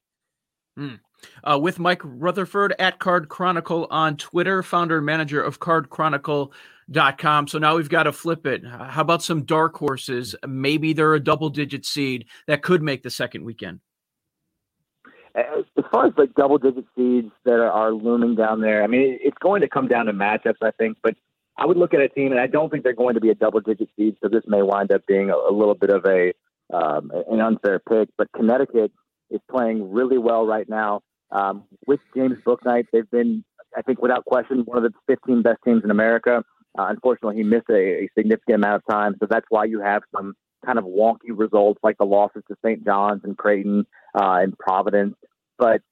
Hmm. 0.76 0.94
Uh, 1.42 1.58
with 1.58 1.78
Mike 1.80 2.02
Rutherford 2.04 2.74
at 2.78 3.00
Card 3.00 3.28
Chronicle 3.28 3.88
on 3.90 4.16
Twitter, 4.16 4.62
founder 4.62 4.98
and 4.98 5.06
manager 5.06 5.42
of 5.42 5.58
cardchronicle.com. 5.58 7.48
So 7.48 7.58
now 7.58 7.76
we've 7.76 7.88
got 7.88 8.04
to 8.04 8.12
flip 8.12 8.46
it. 8.46 8.64
How 8.64 9.00
about 9.00 9.22
some 9.22 9.44
dark 9.44 9.76
horses? 9.76 10.36
Maybe 10.46 10.92
they're 10.92 11.14
a 11.14 11.20
double 11.20 11.50
digit 11.50 11.84
seed 11.84 12.26
that 12.46 12.62
could 12.62 12.82
make 12.82 13.02
the 13.02 13.10
second 13.10 13.44
weekend. 13.44 13.80
As 15.34 15.64
far 15.90 16.06
as 16.06 16.12
like 16.16 16.34
double 16.34 16.58
digit 16.58 16.84
seeds 16.96 17.32
that 17.44 17.54
are, 17.54 17.70
are 17.70 17.92
looming 17.92 18.36
down 18.36 18.60
there, 18.60 18.84
I 18.84 18.86
mean, 18.86 19.18
it's 19.20 19.38
going 19.40 19.62
to 19.62 19.68
come 19.68 19.88
down 19.88 20.06
to 20.06 20.12
matchups, 20.12 20.62
I 20.62 20.70
think. 20.72 20.98
But 21.02 21.16
I 21.56 21.66
would 21.66 21.76
look 21.76 21.94
at 21.94 22.00
a 22.00 22.08
team, 22.08 22.30
and 22.30 22.40
I 22.40 22.46
don't 22.46 22.70
think 22.70 22.84
they're 22.84 22.92
going 22.92 23.14
to 23.14 23.20
be 23.20 23.30
a 23.30 23.34
double 23.34 23.60
digit 23.60 23.88
seed. 23.96 24.16
So 24.22 24.28
this 24.28 24.44
may 24.46 24.62
wind 24.62 24.92
up 24.92 25.04
being 25.06 25.30
a, 25.30 25.34
a 25.34 25.52
little 25.52 25.74
bit 25.74 25.90
of 25.90 26.04
a 26.06 26.32
um, 26.72 27.10
an 27.30 27.40
unfair 27.40 27.78
pick. 27.78 28.08
But 28.16 28.28
Connecticut 28.34 28.92
is 29.30 29.40
playing 29.50 29.92
really 29.92 30.18
well 30.18 30.46
right 30.46 30.68
now. 30.68 31.00
Um, 31.30 31.64
with 31.86 32.00
James 32.16 32.36
Bouknight, 32.46 32.86
they've 32.92 33.10
been, 33.10 33.44
I 33.76 33.82
think, 33.82 34.00
without 34.00 34.24
question, 34.24 34.62
one 34.64 34.78
of 34.78 34.84
the 34.84 34.92
15 35.08 35.42
best 35.42 35.58
teams 35.64 35.82
in 35.84 35.90
America. 35.90 36.42
Uh, 36.78 36.86
unfortunately, 36.88 37.36
he 37.36 37.42
missed 37.42 37.68
a, 37.70 37.74
a, 38.04 38.08
significant 38.16 38.56
amount 38.56 38.76
of 38.76 38.82
time, 38.90 39.14
so 39.20 39.26
that's 39.30 39.46
why 39.48 39.64
you 39.64 39.80
have 39.80 40.02
some 40.14 40.34
kind 40.64 40.78
of 40.78 40.84
wonky 40.84 41.30
results 41.30 41.78
like 41.82 41.96
the 41.98 42.04
losses 42.04 42.42
to 42.48 42.56
St. 42.64 42.84
John's 42.84 43.22
and 43.22 43.36
Creighton 43.36 43.86
uh, 44.14 44.38
and 44.42 44.58
Providence. 44.58 45.14
But 45.56 45.82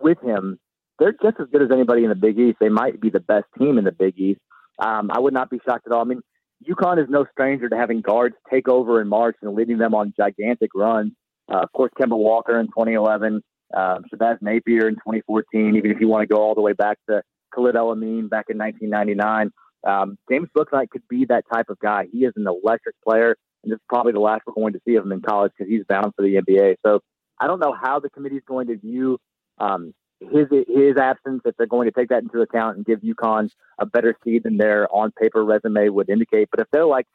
with 0.00 0.20
him, 0.22 0.58
they're 0.98 1.12
just 1.12 1.40
as 1.40 1.48
good 1.50 1.62
as 1.62 1.70
anybody 1.72 2.04
in 2.04 2.10
the 2.10 2.14
Big 2.14 2.38
East. 2.38 2.58
They 2.60 2.68
might 2.68 3.00
be 3.00 3.10
the 3.10 3.20
best 3.20 3.46
team 3.58 3.78
in 3.78 3.84
the 3.84 3.92
Big 3.92 4.18
East. 4.18 4.40
Um, 4.78 5.10
I 5.12 5.18
would 5.18 5.34
not 5.34 5.50
be 5.50 5.60
shocked 5.64 5.86
at 5.86 5.92
all. 5.92 6.02
I 6.02 6.04
mean, 6.04 6.20
UConn 6.68 7.02
is 7.02 7.08
no 7.08 7.26
stranger 7.32 7.68
to 7.68 7.76
having 7.76 8.00
guards 8.00 8.34
take 8.50 8.68
over 8.68 9.00
in 9.00 9.08
March 9.08 9.36
and 9.42 9.54
leading 9.54 9.78
them 9.78 9.94
on 9.94 10.12
gigantic 10.16 10.70
runs. 10.74 11.12
Uh, 11.52 11.58
of 11.58 11.72
course, 11.72 11.90
Kemba 12.00 12.16
Walker 12.16 12.58
in 12.58 12.66
2011, 12.66 13.42
uh, 13.76 13.98
Shabazz 14.12 14.38
Napier 14.40 14.88
in 14.88 14.94
2014. 14.94 15.76
Even 15.76 15.90
if 15.90 16.00
you 16.00 16.08
want 16.08 16.28
to 16.28 16.32
go 16.32 16.40
all 16.40 16.54
the 16.54 16.60
way 16.60 16.72
back 16.72 16.98
to 17.08 17.22
Khalid 17.54 17.76
El-Amin 17.76 18.28
back 18.28 18.46
in 18.48 18.58
1999, 18.58 19.50
um, 19.86 20.16
James 20.30 20.48
Bouknight 20.56 20.90
could 20.90 21.06
be 21.08 21.26
that 21.26 21.44
type 21.52 21.66
of 21.68 21.78
guy. 21.78 22.06
He 22.10 22.20
is 22.20 22.32
an 22.36 22.46
electric 22.46 22.94
player, 23.06 23.36
and 23.62 23.72
this 23.72 23.76
is 23.76 23.82
probably 23.88 24.12
the 24.12 24.20
last 24.20 24.42
we're 24.46 24.54
going 24.54 24.72
to 24.72 24.80
see 24.86 24.94
of 24.96 25.04
him 25.04 25.12
in 25.12 25.20
college 25.20 25.52
because 25.56 25.70
he's 25.70 25.84
bound 25.88 26.12
for 26.16 26.22
the 26.22 26.36
NBA. 26.36 26.76
So 26.84 27.00
I 27.40 27.46
don't 27.46 27.60
know 27.60 27.74
how 27.78 28.00
the 28.00 28.10
committee 28.10 28.36
is 28.36 28.42
going 28.46 28.68
to 28.68 28.76
view 28.76 29.18
um, 29.58 29.92
his 30.20 30.46
his 30.50 30.96
absence, 30.96 31.42
if 31.44 31.56
they're 31.56 31.66
going 31.66 31.86
to 31.86 31.92
take 31.92 32.08
that 32.08 32.22
into 32.22 32.40
account 32.40 32.76
and 32.76 32.86
give 32.86 33.00
UConn 33.00 33.50
a 33.78 33.86
better 33.86 34.16
seed 34.24 34.44
than 34.44 34.56
their 34.56 34.92
on 34.94 35.12
paper 35.12 35.44
resume 35.44 35.88
would 35.88 36.08
indicate. 36.08 36.48
But 36.50 36.60
if 36.60 36.66
they're 36.72 36.86
like 36.86 37.06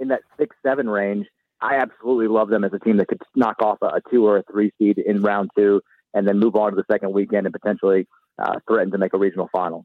in 0.00 0.08
that 0.08 0.22
six 0.38 0.56
seven 0.64 0.88
range, 0.88 1.26
I 1.60 1.76
absolutely 1.76 2.28
love 2.28 2.48
them 2.48 2.64
as 2.64 2.72
a 2.72 2.78
team 2.78 2.96
that 2.98 3.08
could 3.08 3.22
knock 3.34 3.60
off 3.60 3.78
a, 3.82 3.86
a 3.86 4.00
two 4.10 4.26
or 4.26 4.38
a 4.38 4.42
three 4.50 4.72
seed 4.78 4.98
in 4.98 5.22
round 5.22 5.50
two 5.56 5.80
and 6.14 6.26
then 6.26 6.38
move 6.38 6.54
on 6.54 6.70
to 6.70 6.76
the 6.76 6.84
second 6.90 7.12
weekend 7.12 7.46
and 7.46 7.52
potentially 7.52 8.06
uh, 8.38 8.58
threaten 8.68 8.92
to 8.92 8.98
make 8.98 9.12
a 9.14 9.18
regional 9.18 9.48
final. 9.52 9.84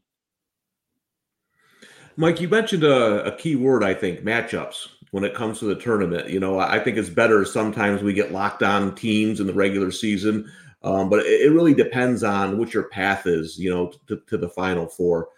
Mike, 2.16 2.40
you 2.40 2.48
mentioned 2.48 2.84
a, 2.84 3.24
a, 3.24 3.36
key 3.36 3.56
word, 3.56 3.82
I 3.82 3.94
think, 3.94 4.20
matchups 4.20 4.88
when 5.10 5.24
it 5.24 5.34
comes 5.34 5.58
to 5.60 5.64
the 5.64 5.74
tournament. 5.74 6.28
You 6.28 6.40
know, 6.40 6.58
I 6.58 6.78
think 6.78 6.96
it's 6.96 7.08
better 7.08 7.44
sometimes 7.44 8.02
we 8.02 8.12
get 8.12 8.32
locked 8.32 8.62
on 8.62 8.94
teams 8.94 9.40
in 9.40 9.46
the 9.46 9.54
regular 9.54 9.90
season 9.90 10.50
um, 10.82 11.08
but 11.10 11.20
it, 11.20 11.42
it, 11.42 11.52
really 11.52 11.74
depends 11.74 12.22
on 12.22 12.58
what 12.58 12.72
your 12.72 12.84
path 12.84 13.26
is, 13.26 13.58
you 13.58 13.70
know, 13.70 13.92
to, 14.08 14.20
to 14.28 14.36
the 14.36 14.48
Final 14.48 14.86
Four. 14.86 15.28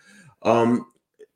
Um, 0.43 0.87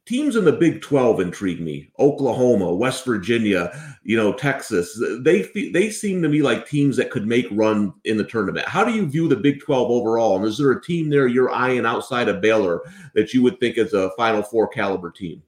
teams 0.07 0.37
in 0.37 0.45
the 0.45 0.53
Big 0.53 0.81
12 0.81 1.21
intrigue 1.21 1.61
me. 1.61 1.91
Oklahoma, 1.99 2.73
West 2.73 3.05
Virginia, 3.05 3.73
you 4.05 4.17
know, 4.17 4.33
Texas. 4.33 5.01
They 5.21 5.43
they 5.73 5.91
seem 5.91 6.23
to 6.23 6.29
me 6.29 6.41
like 6.41 6.69
teams 6.69 6.97
that 6.97 7.11
could 7.11 7.27
make 7.27 7.47
run 7.51 7.93
in 8.05 8.17
the 8.17 8.25
tournament. 8.25 8.69
How 8.69 8.85
do 8.85 8.93
you 8.93 9.07
view 9.07 9.29
the 9.29 9.37
Big 9.37 9.61
12 9.61 9.91
overall? 9.91 10.37
And 10.37 10.47
is 10.47 10.59
there 10.59 10.71
a 10.71 10.83
team 10.83 11.11
there 11.11 11.27
you're 11.27 11.53
eyeing 11.53 11.85
outside 11.85 12.29
of 12.29 12.41
Baylor 12.41 12.81
that 13.15 13.35
you 13.35 13.43
would 13.43 13.61
think 13.61 13.77
is 13.77 13.93
a 13.93 14.11
Final 14.17 14.43
Four 14.43 14.69
caliber 14.69 15.11
team? 15.11 15.43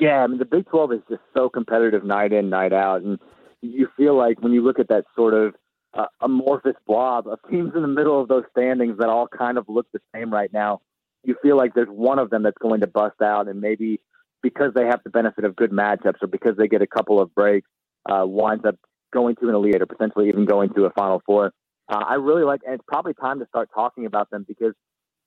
Yeah, 0.00 0.24
I 0.24 0.26
mean 0.26 0.38
the 0.38 0.44
Big 0.44 0.66
12 0.66 0.92
is 0.92 1.00
just 1.08 1.22
so 1.34 1.48
competitive 1.48 2.04
night 2.04 2.32
in, 2.32 2.50
night 2.50 2.72
out, 2.72 3.02
and 3.02 3.18
you 3.60 3.88
feel 3.96 4.16
like 4.16 4.40
when 4.40 4.52
you 4.52 4.62
look 4.62 4.78
at 4.78 4.88
that 4.88 5.04
sort 5.14 5.34
of 5.34 5.54
uh, 5.96 6.06
amorphous 6.20 6.76
blob 6.86 7.26
of 7.26 7.38
teams 7.50 7.72
in 7.74 7.82
the 7.82 7.88
middle 7.88 8.20
of 8.20 8.28
those 8.28 8.44
standings 8.50 8.98
that 8.98 9.08
all 9.08 9.26
kind 9.26 9.58
of 9.58 9.64
look 9.68 9.86
the 9.92 10.00
same 10.14 10.32
right 10.32 10.52
now. 10.52 10.80
You 11.24 11.36
feel 11.42 11.56
like 11.56 11.74
there's 11.74 11.88
one 11.88 12.18
of 12.18 12.30
them 12.30 12.42
that's 12.42 12.58
going 12.58 12.80
to 12.80 12.86
bust 12.86 13.20
out, 13.22 13.48
and 13.48 13.60
maybe 13.60 14.00
because 14.42 14.72
they 14.74 14.86
have 14.86 15.00
the 15.02 15.10
benefit 15.10 15.44
of 15.44 15.56
good 15.56 15.72
matchups 15.72 16.22
or 16.22 16.28
because 16.28 16.56
they 16.56 16.68
get 16.68 16.82
a 16.82 16.86
couple 16.86 17.20
of 17.20 17.34
breaks, 17.34 17.68
uh, 18.08 18.24
winds 18.26 18.64
up 18.64 18.76
going 19.12 19.34
to 19.36 19.48
an 19.48 19.54
elite 19.54 19.80
or 19.80 19.86
potentially 19.86 20.28
even 20.28 20.44
going 20.44 20.68
to 20.74 20.84
a 20.84 20.90
Final 20.90 21.22
Four. 21.26 21.52
Uh, 21.88 22.04
I 22.06 22.14
really 22.14 22.44
like, 22.44 22.60
and 22.64 22.74
it's 22.74 22.84
probably 22.86 23.14
time 23.14 23.38
to 23.40 23.46
start 23.46 23.70
talking 23.74 24.06
about 24.06 24.30
them 24.30 24.44
because 24.46 24.74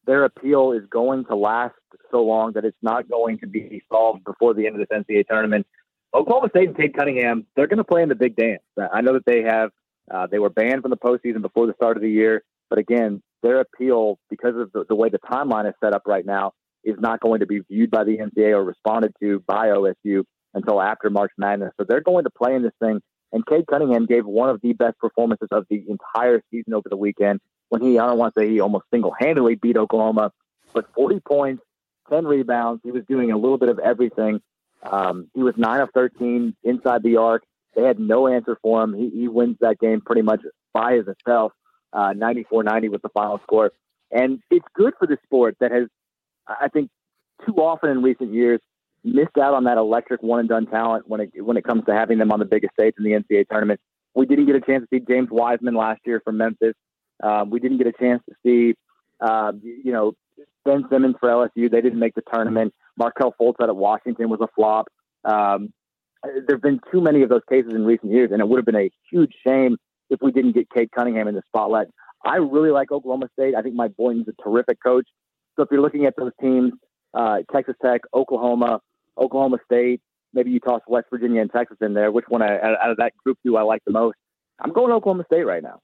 their 0.05 0.23
appeal 0.25 0.71
is 0.71 0.83
going 0.89 1.25
to 1.25 1.35
last 1.35 1.75
so 2.11 2.23
long 2.23 2.53
that 2.53 2.65
it's 2.65 2.77
not 2.81 3.09
going 3.09 3.39
to 3.39 3.47
be 3.47 3.81
solved 3.91 4.23
before 4.23 4.53
the 4.53 4.67
end 4.67 4.79
of 4.79 4.87
this 4.87 4.97
NCAA 4.97 5.27
tournament. 5.27 5.67
Oklahoma 6.13 6.49
State 6.49 6.69
and 6.69 6.77
Cade 6.77 6.95
Cunningham, 6.95 7.45
they're 7.55 7.67
going 7.67 7.77
to 7.77 7.83
play 7.83 8.01
in 8.01 8.09
the 8.09 8.15
big 8.15 8.35
dance. 8.35 8.63
I 8.91 9.01
know 9.01 9.13
that 9.13 9.25
they 9.25 9.43
have 9.43 9.71
uh, 10.11 10.27
they 10.27 10.39
were 10.39 10.49
banned 10.49 10.81
from 10.81 10.91
the 10.91 10.97
postseason 10.97 11.41
before 11.41 11.67
the 11.67 11.73
start 11.73 11.97
of 11.97 12.03
the 12.03 12.09
year, 12.09 12.43
but 12.69 12.79
again, 12.79 13.21
their 13.41 13.61
appeal, 13.61 14.19
because 14.29 14.55
of 14.55 14.71
the, 14.73 14.85
the 14.89 14.95
way 14.95 15.09
the 15.09 15.19
timeline 15.19 15.67
is 15.67 15.73
set 15.83 15.93
up 15.93 16.03
right 16.05 16.25
now, 16.25 16.53
is 16.83 16.95
not 16.99 17.19
going 17.19 17.39
to 17.41 17.45
be 17.45 17.59
viewed 17.69 17.91
by 17.91 18.03
the 18.03 18.17
NCAA 18.17 18.51
or 18.51 18.63
responded 18.63 19.13
to 19.21 19.43
by 19.47 19.67
OSU 19.67 20.23
until 20.53 20.81
after 20.81 21.09
March 21.09 21.31
Madness. 21.37 21.71
So 21.77 21.85
they're 21.87 22.01
going 22.01 22.23
to 22.23 22.29
play 22.29 22.55
in 22.55 22.63
this 22.63 22.73
thing. 22.81 23.01
And 23.31 23.45
Cade 23.45 23.67
Cunningham 23.67 24.05
gave 24.05 24.25
one 24.25 24.49
of 24.49 24.59
the 24.61 24.73
best 24.73 24.97
performances 24.97 25.49
of 25.51 25.65
the 25.69 25.83
entire 25.87 26.41
season 26.49 26.73
over 26.73 26.89
the 26.89 26.97
weekend 26.97 27.41
when 27.69 27.81
he, 27.81 27.99
I 27.99 28.07
don't 28.07 28.17
want 28.17 28.33
to 28.33 28.41
say 28.41 28.49
he 28.49 28.59
almost 28.59 28.85
single 28.91 29.13
handedly 29.17 29.55
beat 29.55 29.77
Oklahoma, 29.77 30.31
but 30.73 30.91
40 30.95 31.19
points, 31.19 31.63
10 32.09 32.25
rebounds. 32.25 32.81
He 32.83 32.91
was 32.91 33.03
doing 33.07 33.31
a 33.31 33.37
little 33.37 33.57
bit 33.59 33.69
of 33.69 33.77
everything. 33.79 34.41
Um, 34.81 35.29
he 35.35 35.43
was 35.43 35.53
9 35.57 35.81
of 35.81 35.89
13 35.93 36.55
inside 36.63 37.03
the 37.03 37.17
arc. 37.17 37.43
They 37.75 37.83
had 37.83 37.99
no 37.99 38.27
answer 38.27 38.57
for 38.61 38.83
him. 38.83 38.93
He, 38.93 39.09
he 39.09 39.27
wins 39.27 39.57
that 39.61 39.79
game 39.79 40.01
pretty 40.01 40.21
much 40.21 40.41
by 40.73 40.93
himself. 40.93 41.53
Uh, 41.93 42.13
94-90 42.13 42.89
was 42.89 43.01
the 43.01 43.09
final 43.09 43.39
score. 43.43 43.71
And 44.11 44.39
it's 44.49 44.65
good 44.75 44.93
for 44.99 45.07
the 45.07 45.17
sport 45.23 45.57
that 45.59 45.71
has, 45.71 45.87
I 46.47 46.67
think, 46.69 46.89
too 47.45 47.55
often 47.55 47.89
in 47.89 48.01
recent 48.01 48.33
years 48.33 48.59
missed 49.03 49.37
out 49.41 49.53
on 49.53 49.63
that 49.65 49.77
electric 49.77 50.21
one 50.21 50.41
and 50.41 50.49
done 50.49 50.65
talent 50.65 51.07
when 51.07 51.21
it 51.21 51.31
when 51.41 51.57
it 51.57 51.63
comes 51.63 51.85
to 51.85 51.93
having 51.93 52.17
them 52.17 52.31
on 52.31 52.39
the 52.39 52.45
biggest 52.45 52.73
stage 52.73 52.93
in 52.97 53.03
the 53.03 53.11
NCAA 53.11 53.47
tournament. 53.47 53.79
We 54.13 54.25
didn't 54.25 54.47
get 54.47 54.55
a 54.55 54.61
chance 54.61 54.83
to 54.83 54.87
see 54.91 55.05
James 55.07 55.29
Wiseman 55.31 55.75
last 55.75 56.01
year 56.05 56.21
from 56.23 56.37
Memphis. 56.37 56.73
Um, 57.23 57.49
we 57.49 57.59
didn't 57.59 57.77
get 57.77 57.87
a 57.87 57.93
chance 57.93 58.21
to 58.29 58.35
see, 58.43 58.75
uh, 59.21 59.51
you 59.61 59.91
know, 59.91 60.13
Ben 60.65 60.85
Simmons 60.89 61.15
for 61.19 61.29
LSU. 61.29 61.69
They 61.69 61.81
didn't 61.81 61.99
make 61.99 62.15
the 62.15 62.23
tournament. 62.33 62.73
Markelle 62.97 63.33
Fultz 63.39 63.55
out 63.61 63.69
at 63.69 63.75
Washington 63.75 64.29
was 64.29 64.41
a 64.41 64.47
flop. 64.55 64.87
Um, 65.23 65.71
there 66.23 66.55
have 66.55 66.61
been 66.61 66.79
too 66.91 67.01
many 67.01 67.21
of 67.21 67.29
those 67.29 67.41
cases 67.49 67.73
in 67.73 67.85
recent 67.85 68.11
years, 68.11 68.31
and 68.31 68.41
it 68.41 68.47
would 68.47 68.57
have 68.57 68.65
been 68.65 68.75
a 68.75 68.91
huge 69.09 69.33
shame 69.45 69.77
if 70.09 70.19
we 70.21 70.31
didn't 70.31 70.53
get 70.53 70.69
Cade 70.69 70.91
Cunningham 70.91 71.27
in 71.27 71.35
the 71.35 71.43
spotlight. 71.47 71.87
I 72.25 72.35
really 72.37 72.71
like 72.71 72.91
Oklahoma 72.91 73.29
State. 73.33 73.55
I 73.55 73.61
think 73.61 73.75
Mike 73.75 73.95
Boynton's 73.95 74.27
a 74.27 74.43
terrific 74.43 74.83
coach. 74.83 75.07
So 75.55 75.63
if 75.63 75.69
you're 75.71 75.81
looking 75.81 76.05
at 76.05 76.15
those 76.17 76.31
teams, 76.41 76.73
uh, 77.13 77.39
Texas 77.51 77.75
Tech, 77.83 78.01
Oklahoma, 78.13 78.81
Oklahoma 79.17 79.57
State, 79.65 80.01
maybe 80.33 80.51
you 80.51 80.59
toss 80.59 80.81
West 80.87 81.07
Virginia 81.09 81.41
and 81.41 81.51
Texas 81.51 81.77
in 81.81 81.93
there. 81.93 82.11
Which 82.11 82.25
one 82.27 82.41
out 82.41 82.91
of 82.91 82.97
that 82.97 83.13
group 83.23 83.37
do 83.43 83.55
I 83.55 83.61
like 83.61 83.83
the 83.85 83.91
most? 83.91 84.17
I'm 84.59 84.73
going 84.73 84.91
Oklahoma 84.91 85.23
State 85.25 85.45
right 85.45 85.63
now. 85.63 85.79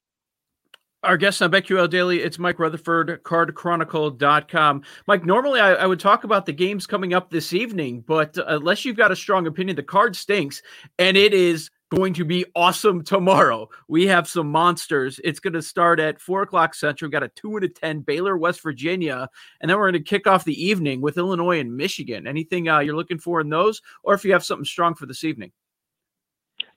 Our 1.05 1.17
guest 1.17 1.39
on 1.43 1.51
BetQL 1.51 1.87
Daily, 1.87 2.23
it's 2.23 2.39
Mike 2.39 2.57
Rutherford, 2.57 3.21
cardchronicle.com. 3.23 4.81
Mike, 5.05 5.23
normally 5.23 5.59
I, 5.59 5.73
I, 5.73 5.85
would 5.85 5.99
talk 5.99 6.23
about 6.23 6.47
the 6.47 6.51
games 6.51 6.87
coming 6.87 7.13
up 7.13 7.29
this 7.29 7.53
evening, 7.53 8.03
but 8.07 8.35
unless 8.47 8.83
you've 8.83 8.97
got 8.97 9.11
a 9.11 9.15
strong 9.15 9.45
opinion, 9.45 9.75
the 9.75 9.83
card 9.83 10.15
stinks, 10.15 10.63
and 10.97 11.15
it 11.15 11.31
is 11.31 11.69
going 11.95 12.15
to 12.15 12.25
be 12.25 12.43
awesome 12.55 13.03
tomorrow. 13.03 13.69
We 13.87 14.07
have 14.07 14.27
some 14.27 14.49
monsters. 14.49 15.19
It's 15.23 15.39
going 15.39 15.53
to 15.53 15.61
start 15.61 15.99
at 15.99 16.19
4 16.19 16.41
o'clock 16.41 16.73
Central. 16.73 17.05
We've 17.07 17.13
got 17.13 17.21
a 17.21 17.27
2 17.35 17.57
and 17.57 17.65
a 17.65 17.69
10 17.69 17.99
Baylor, 17.99 18.35
West 18.35 18.63
Virginia, 18.63 19.29
and 19.61 19.69
then 19.69 19.77
we're 19.77 19.91
going 19.91 20.03
to 20.03 20.09
kick 20.09 20.25
off 20.25 20.43
the 20.43 20.59
evening 20.59 21.01
with 21.01 21.19
Illinois 21.19 21.59
and 21.59 21.77
Michigan. 21.77 22.25
Anything 22.25 22.67
uh, 22.67 22.79
you're 22.79 22.95
looking 22.95 23.19
for 23.19 23.39
in 23.41 23.49
those, 23.49 23.79
or 24.03 24.15
if 24.15 24.25
you 24.25 24.31
have 24.33 24.43
something 24.43 24.65
strong 24.65 24.95
for 24.95 25.05
this 25.05 25.23
evening? 25.23 25.51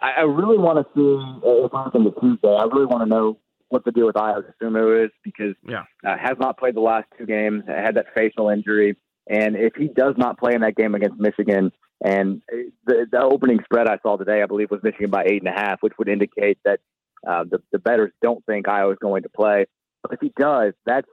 I, 0.02 0.20
really 0.20 0.58
want 0.58 0.86
to 0.86 0.92
see, 0.94 1.48
uh, 1.48 1.64
if 1.64 1.74
I'm 1.74 2.04
the 2.04 2.12
Tuesday, 2.20 2.54
I 2.54 2.64
really 2.64 2.84
want 2.84 3.02
to 3.02 3.08
know 3.08 3.38
what 3.68 3.84
the 3.84 3.92
deal 3.92 4.06
with 4.06 4.16
Ayo 4.16 4.42
Dosunmu 4.62 5.04
is 5.04 5.10
because 5.22 5.54
yeah. 5.66 5.84
Uh, 6.04 6.16
has 6.16 6.36
not 6.38 6.58
played 6.58 6.74
the 6.74 6.80
last 6.80 7.06
two 7.18 7.26
games, 7.26 7.64
had 7.66 7.96
that 7.96 8.06
facial 8.14 8.48
injury. 8.48 8.96
And 9.28 9.56
if 9.56 9.74
he 9.74 9.88
does 9.88 10.14
not 10.16 10.38
play 10.38 10.54
in 10.54 10.62
that 10.62 10.74
game 10.74 10.94
against 10.94 11.20
Michigan, 11.20 11.70
and 12.02 12.40
the, 12.86 13.06
the 13.10 13.20
opening 13.20 13.58
spread 13.64 13.88
I 13.88 13.98
saw 14.02 14.16
today, 14.16 14.42
I 14.42 14.46
believe, 14.46 14.70
was 14.70 14.80
Michigan 14.82 15.10
by 15.10 15.24
eight 15.24 15.42
and 15.42 15.48
a 15.48 15.58
half, 15.58 15.82
which 15.82 15.92
would 15.98 16.08
indicate 16.08 16.58
that 16.64 16.80
uh, 17.26 17.44
the, 17.44 17.60
the 17.72 17.78
bettors 17.78 18.12
don't 18.22 18.44
think 18.46 18.66
Ayo 18.66 18.92
is 18.92 18.98
going 19.00 19.24
to 19.24 19.28
play. 19.28 19.66
But 20.02 20.12
if 20.12 20.20
he 20.20 20.32
does, 20.38 20.72
that's, 20.86 21.08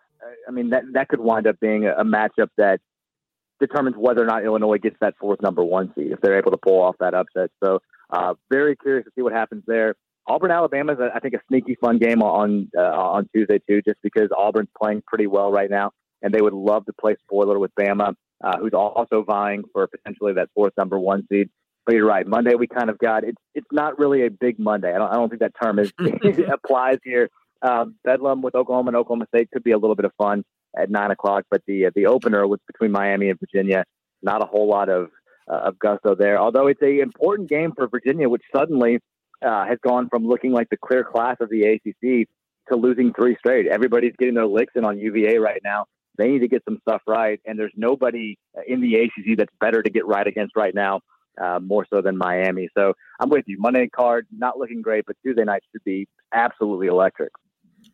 I 0.47 0.51
mean, 0.51 0.69
that, 0.69 0.83
that 0.93 1.09
could 1.09 1.19
wind 1.19 1.47
up 1.47 1.59
being 1.59 1.85
a, 1.85 1.93
a 1.93 2.03
matchup 2.03 2.49
that 2.57 2.79
determines 3.59 3.95
whether 3.97 4.21
or 4.21 4.27
not 4.27 4.45
Illinois 4.45 4.77
gets 4.77 4.97
that 5.01 5.15
fourth 5.19 5.41
number 5.41 5.63
one 5.63 5.91
seed 5.95 6.11
if 6.11 6.21
they're 6.21 6.37
able 6.37 6.51
to 6.51 6.57
pull 6.57 6.81
off 6.81 6.95
that 6.99 7.13
upset. 7.13 7.49
So, 7.63 7.79
uh, 8.11 8.35
very 8.51 8.75
curious 8.75 9.05
to 9.05 9.11
see 9.15 9.23
what 9.23 9.33
happens 9.33 9.63
there. 9.65 9.95
Auburn, 10.27 10.51
Alabama 10.51 10.93
is, 10.93 10.99
I 11.13 11.19
think, 11.19 11.35
a 11.35 11.39
sneaky 11.47 11.75
fun 11.79 11.99
game 11.99 12.23
on 12.23 12.69
uh, 12.77 12.81
on 12.81 13.29
Tuesday 13.33 13.59
too, 13.67 13.81
just 13.87 13.99
because 14.01 14.29
Auburn's 14.35 14.69
playing 14.81 15.03
pretty 15.05 15.27
well 15.27 15.51
right 15.51 15.69
now, 15.69 15.91
and 16.21 16.33
they 16.33 16.41
would 16.41 16.53
love 16.53 16.85
to 16.85 16.93
play 16.93 17.15
spoiler 17.23 17.59
with 17.59 17.71
Bama, 17.79 18.13
uh, 18.43 18.57
who's 18.57 18.73
also 18.73 19.23
vying 19.23 19.63
for 19.71 19.87
potentially 19.87 20.33
that 20.33 20.49
fourth 20.55 20.73
number 20.77 20.99
one 20.99 21.27
seed. 21.31 21.49
But 21.85 21.95
you're 21.95 22.07
right, 22.07 22.25
Monday 22.25 22.55
we 22.55 22.67
kind 22.67 22.89
of 22.89 22.97
got 22.97 23.23
it's 23.23 23.37
it's 23.53 23.67
not 23.71 23.99
really 23.99 24.25
a 24.25 24.31
big 24.31 24.57
Monday. 24.57 24.93
I 24.93 24.97
don't 24.97 25.11
I 25.11 25.15
don't 25.15 25.29
think 25.29 25.41
that 25.41 25.53
term 25.61 25.77
is 25.77 25.93
applies 26.51 26.97
here. 27.03 27.29
Um, 27.61 27.95
Bedlam 28.03 28.41
with 28.41 28.55
Oklahoma 28.55 28.89
and 28.89 28.97
Oklahoma 28.97 29.27
State 29.27 29.49
could 29.51 29.63
be 29.63 29.71
a 29.71 29.77
little 29.77 29.95
bit 29.95 30.05
of 30.05 30.11
fun 30.17 30.43
at 30.77 30.89
nine 30.89 31.11
o'clock, 31.11 31.43
but 31.51 31.61
the 31.67 31.91
the 31.95 32.07
opener 32.07 32.47
was 32.47 32.59
between 32.65 32.91
Miami 32.91 33.29
and 33.29 33.39
Virginia. 33.39 33.83
Not 34.23 34.41
a 34.41 34.47
whole 34.47 34.67
lot 34.67 34.89
of 34.89 35.09
uh, 35.47 35.57
of 35.57 35.77
gusto 35.77 36.15
there, 36.15 36.39
although 36.39 36.65
it's 36.65 36.81
a 36.81 36.99
important 36.99 37.47
game 37.47 37.73
for 37.75 37.87
Virginia, 37.87 38.27
which 38.27 38.41
suddenly 38.55 38.99
uh, 39.45 39.65
has 39.65 39.77
gone 39.81 40.09
from 40.09 40.27
looking 40.27 40.51
like 40.51 40.69
the 40.69 40.77
clear 40.77 41.03
class 41.03 41.37
of 41.39 41.49
the 41.49 41.63
ACC 41.63 42.27
to 42.69 42.75
losing 42.75 43.13
three 43.13 43.35
straight. 43.39 43.67
Everybody's 43.67 44.13
getting 44.17 44.33
their 44.33 44.47
licks 44.47 44.73
in 44.75 44.83
on 44.83 44.97
UVA 44.97 45.37
right 45.37 45.61
now. 45.63 45.85
They 46.17 46.29
need 46.29 46.39
to 46.39 46.47
get 46.47 46.63
some 46.65 46.79
stuff 46.81 47.01
right, 47.07 47.39
and 47.45 47.59
there's 47.59 47.73
nobody 47.75 48.37
in 48.67 48.81
the 48.81 48.95
ACC 48.95 49.37
that's 49.37 49.53
better 49.59 49.83
to 49.83 49.89
get 49.89 50.05
right 50.07 50.25
against 50.25 50.55
right 50.55 50.73
now, 50.73 51.01
uh, 51.41 51.59
more 51.59 51.85
so 51.89 52.01
than 52.01 52.17
Miami. 52.17 52.69
So 52.75 52.93
I'm 53.19 53.29
with 53.29 53.43
you. 53.47 53.57
Monday 53.59 53.89
card 53.89 54.25
not 54.35 54.57
looking 54.57 54.81
great, 54.81 55.05
but 55.05 55.17
Tuesday 55.23 55.43
night 55.43 55.61
should 55.71 55.83
be 55.83 56.07
absolutely 56.33 56.87
electric. 56.87 57.31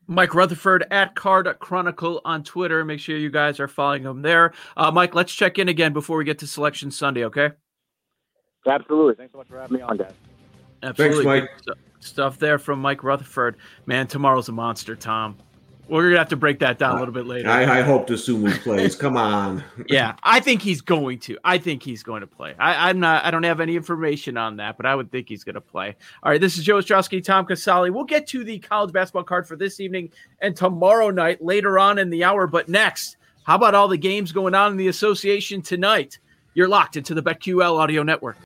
Mike 0.08 0.34
Rutherford 0.34 0.86
at 0.91 1.15
Card 1.15 1.48
Chronicle 1.60 2.22
on 2.24 2.43
Twitter. 2.43 2.86
Make 2.86 3.00
sure 3.00 3.17
you 3.17 3.29
guys 3.29 3.60
are 3.60 3.67
following 3.67 4.03
him 4.03 4.22
there. 4.22 4.53
Uh, 4.77 4.91
Mike, 4.91 5.15
let's 5.15 5.34
check 5.34 5.58
in 5.58 5.67
again 5.67 5.91
before 5.91 6.17
we 6.17 6.24
get 6.24 6.39
to 6.39 6.48
Selection 6.48 6.91
Sunday, 6.91 7.25
okay? 7.25 7.51
Absolutely. 8.67 9.15
Thanks 9.15 9.31
so 9.31 9.39
much 9.39 9.48
for 9.48 9.60
having 9.60 9.77
me 9.77 9.81
on, 9.81 9.98
guys. 9.98 10.13
Absolutely. 10.83 11.23
Thanks, 11.23 11.67
Mike. 11.67 11.77
Stuff 12.00 12.39
there 12.39 12.57
from 12.57 12.79
Mike 12.79 13.03
Rutherford. 13.03 13.57
Man, 13.85 14.07
tomorrow's 14.07 14.50
a 14.50 14.51
monster, 14.51 14.95
Tom. 14.95 15.38
We're 15.88 16.03
gonna 16.03 16.19
have 16.19 16.29
to 16.29 16.38
break 16.38 16.59
that 16.59 16.79
down 16.79 16.95
a 16.95 17.00
little 17.00 17.13
bit 17.13 17.27
later. 17.27 17.50
I, 17.50 17.79
I 17.79 17.81
hope 17.81 18.07
Sumu 18.07 18.57
plays. 18.61 18.95
Come 18.95 19.17
on. 19.17 19.61
yeah, 19.88 20.15
I 20.23 20.39
think 20.39 20.61
he's 20.61 20.79
going 20.79 21.19
to. 21.19 21.38
I 21.43 21.57
think 21.57 21.83
he's 21.83 22.01
going 22.01 22.21
to 22.21 22.27
play. 22.27 22.55
I, 22.57 22.89
am 22.89 23.01
not. 23.01 23.25
I 23.25 23.29
don't 23.29 23.43
have 23.43 23.59
any 23.59 23.75
information 23.75 24.38
on 24.38 24.55
that, 24.55 24.77
but 24.77 24.85
I 24.85 24.95
would 24.95 25.11
think 25.11 25.27
he's 25.27 25.43
going 25.43 25.55
to 25.55 25.61
play. 25.61 25.97
All 26.23 26.31
right, 26.31 26.39
this 26.39 26.57
is 26.57 26.63
Joe 26.63 26.77
Ostrowski, 26.77 27.21
Tom 27.21 27.45
Casale. 27.45 27.89
We'll 27.89 28.05
get 28.05 28.25
to 28.27 28.45
the 28.45 28.59
college 28.59 28.93
basketball 28.93 29.25
card 29.25 29.45
for 29.45 29.57
this 29.57 29.81
evening 29.81 30.11
and 30.39 30.55
tomorrow 30.55 31.09
night 31.09 31.43
later 31.43 31.77
on 31.77 32.00
in 32.00 32.09
the 32.09 32.23
hour. 32.23 32.47
But 32.47 32.69
next, 32.69 33.17
how 33.43 33.55
about 33.55 33.75
all 33.75 33.89
the 33.89 33.97
games 33.97 34.31
going 34.31 34.55
on 34.55 34.71
in 34.71 34.77
the 34.77 34.88
association 34.88 35.61
tonight? 35.61 36.19
You're 36.53 36.69
locked 36.69 36.95
into 36.95 37.13
the 37.13 37.23
BetQL 37.23 37.77
Audio 37.77 38.03
Network. 38.03 38.38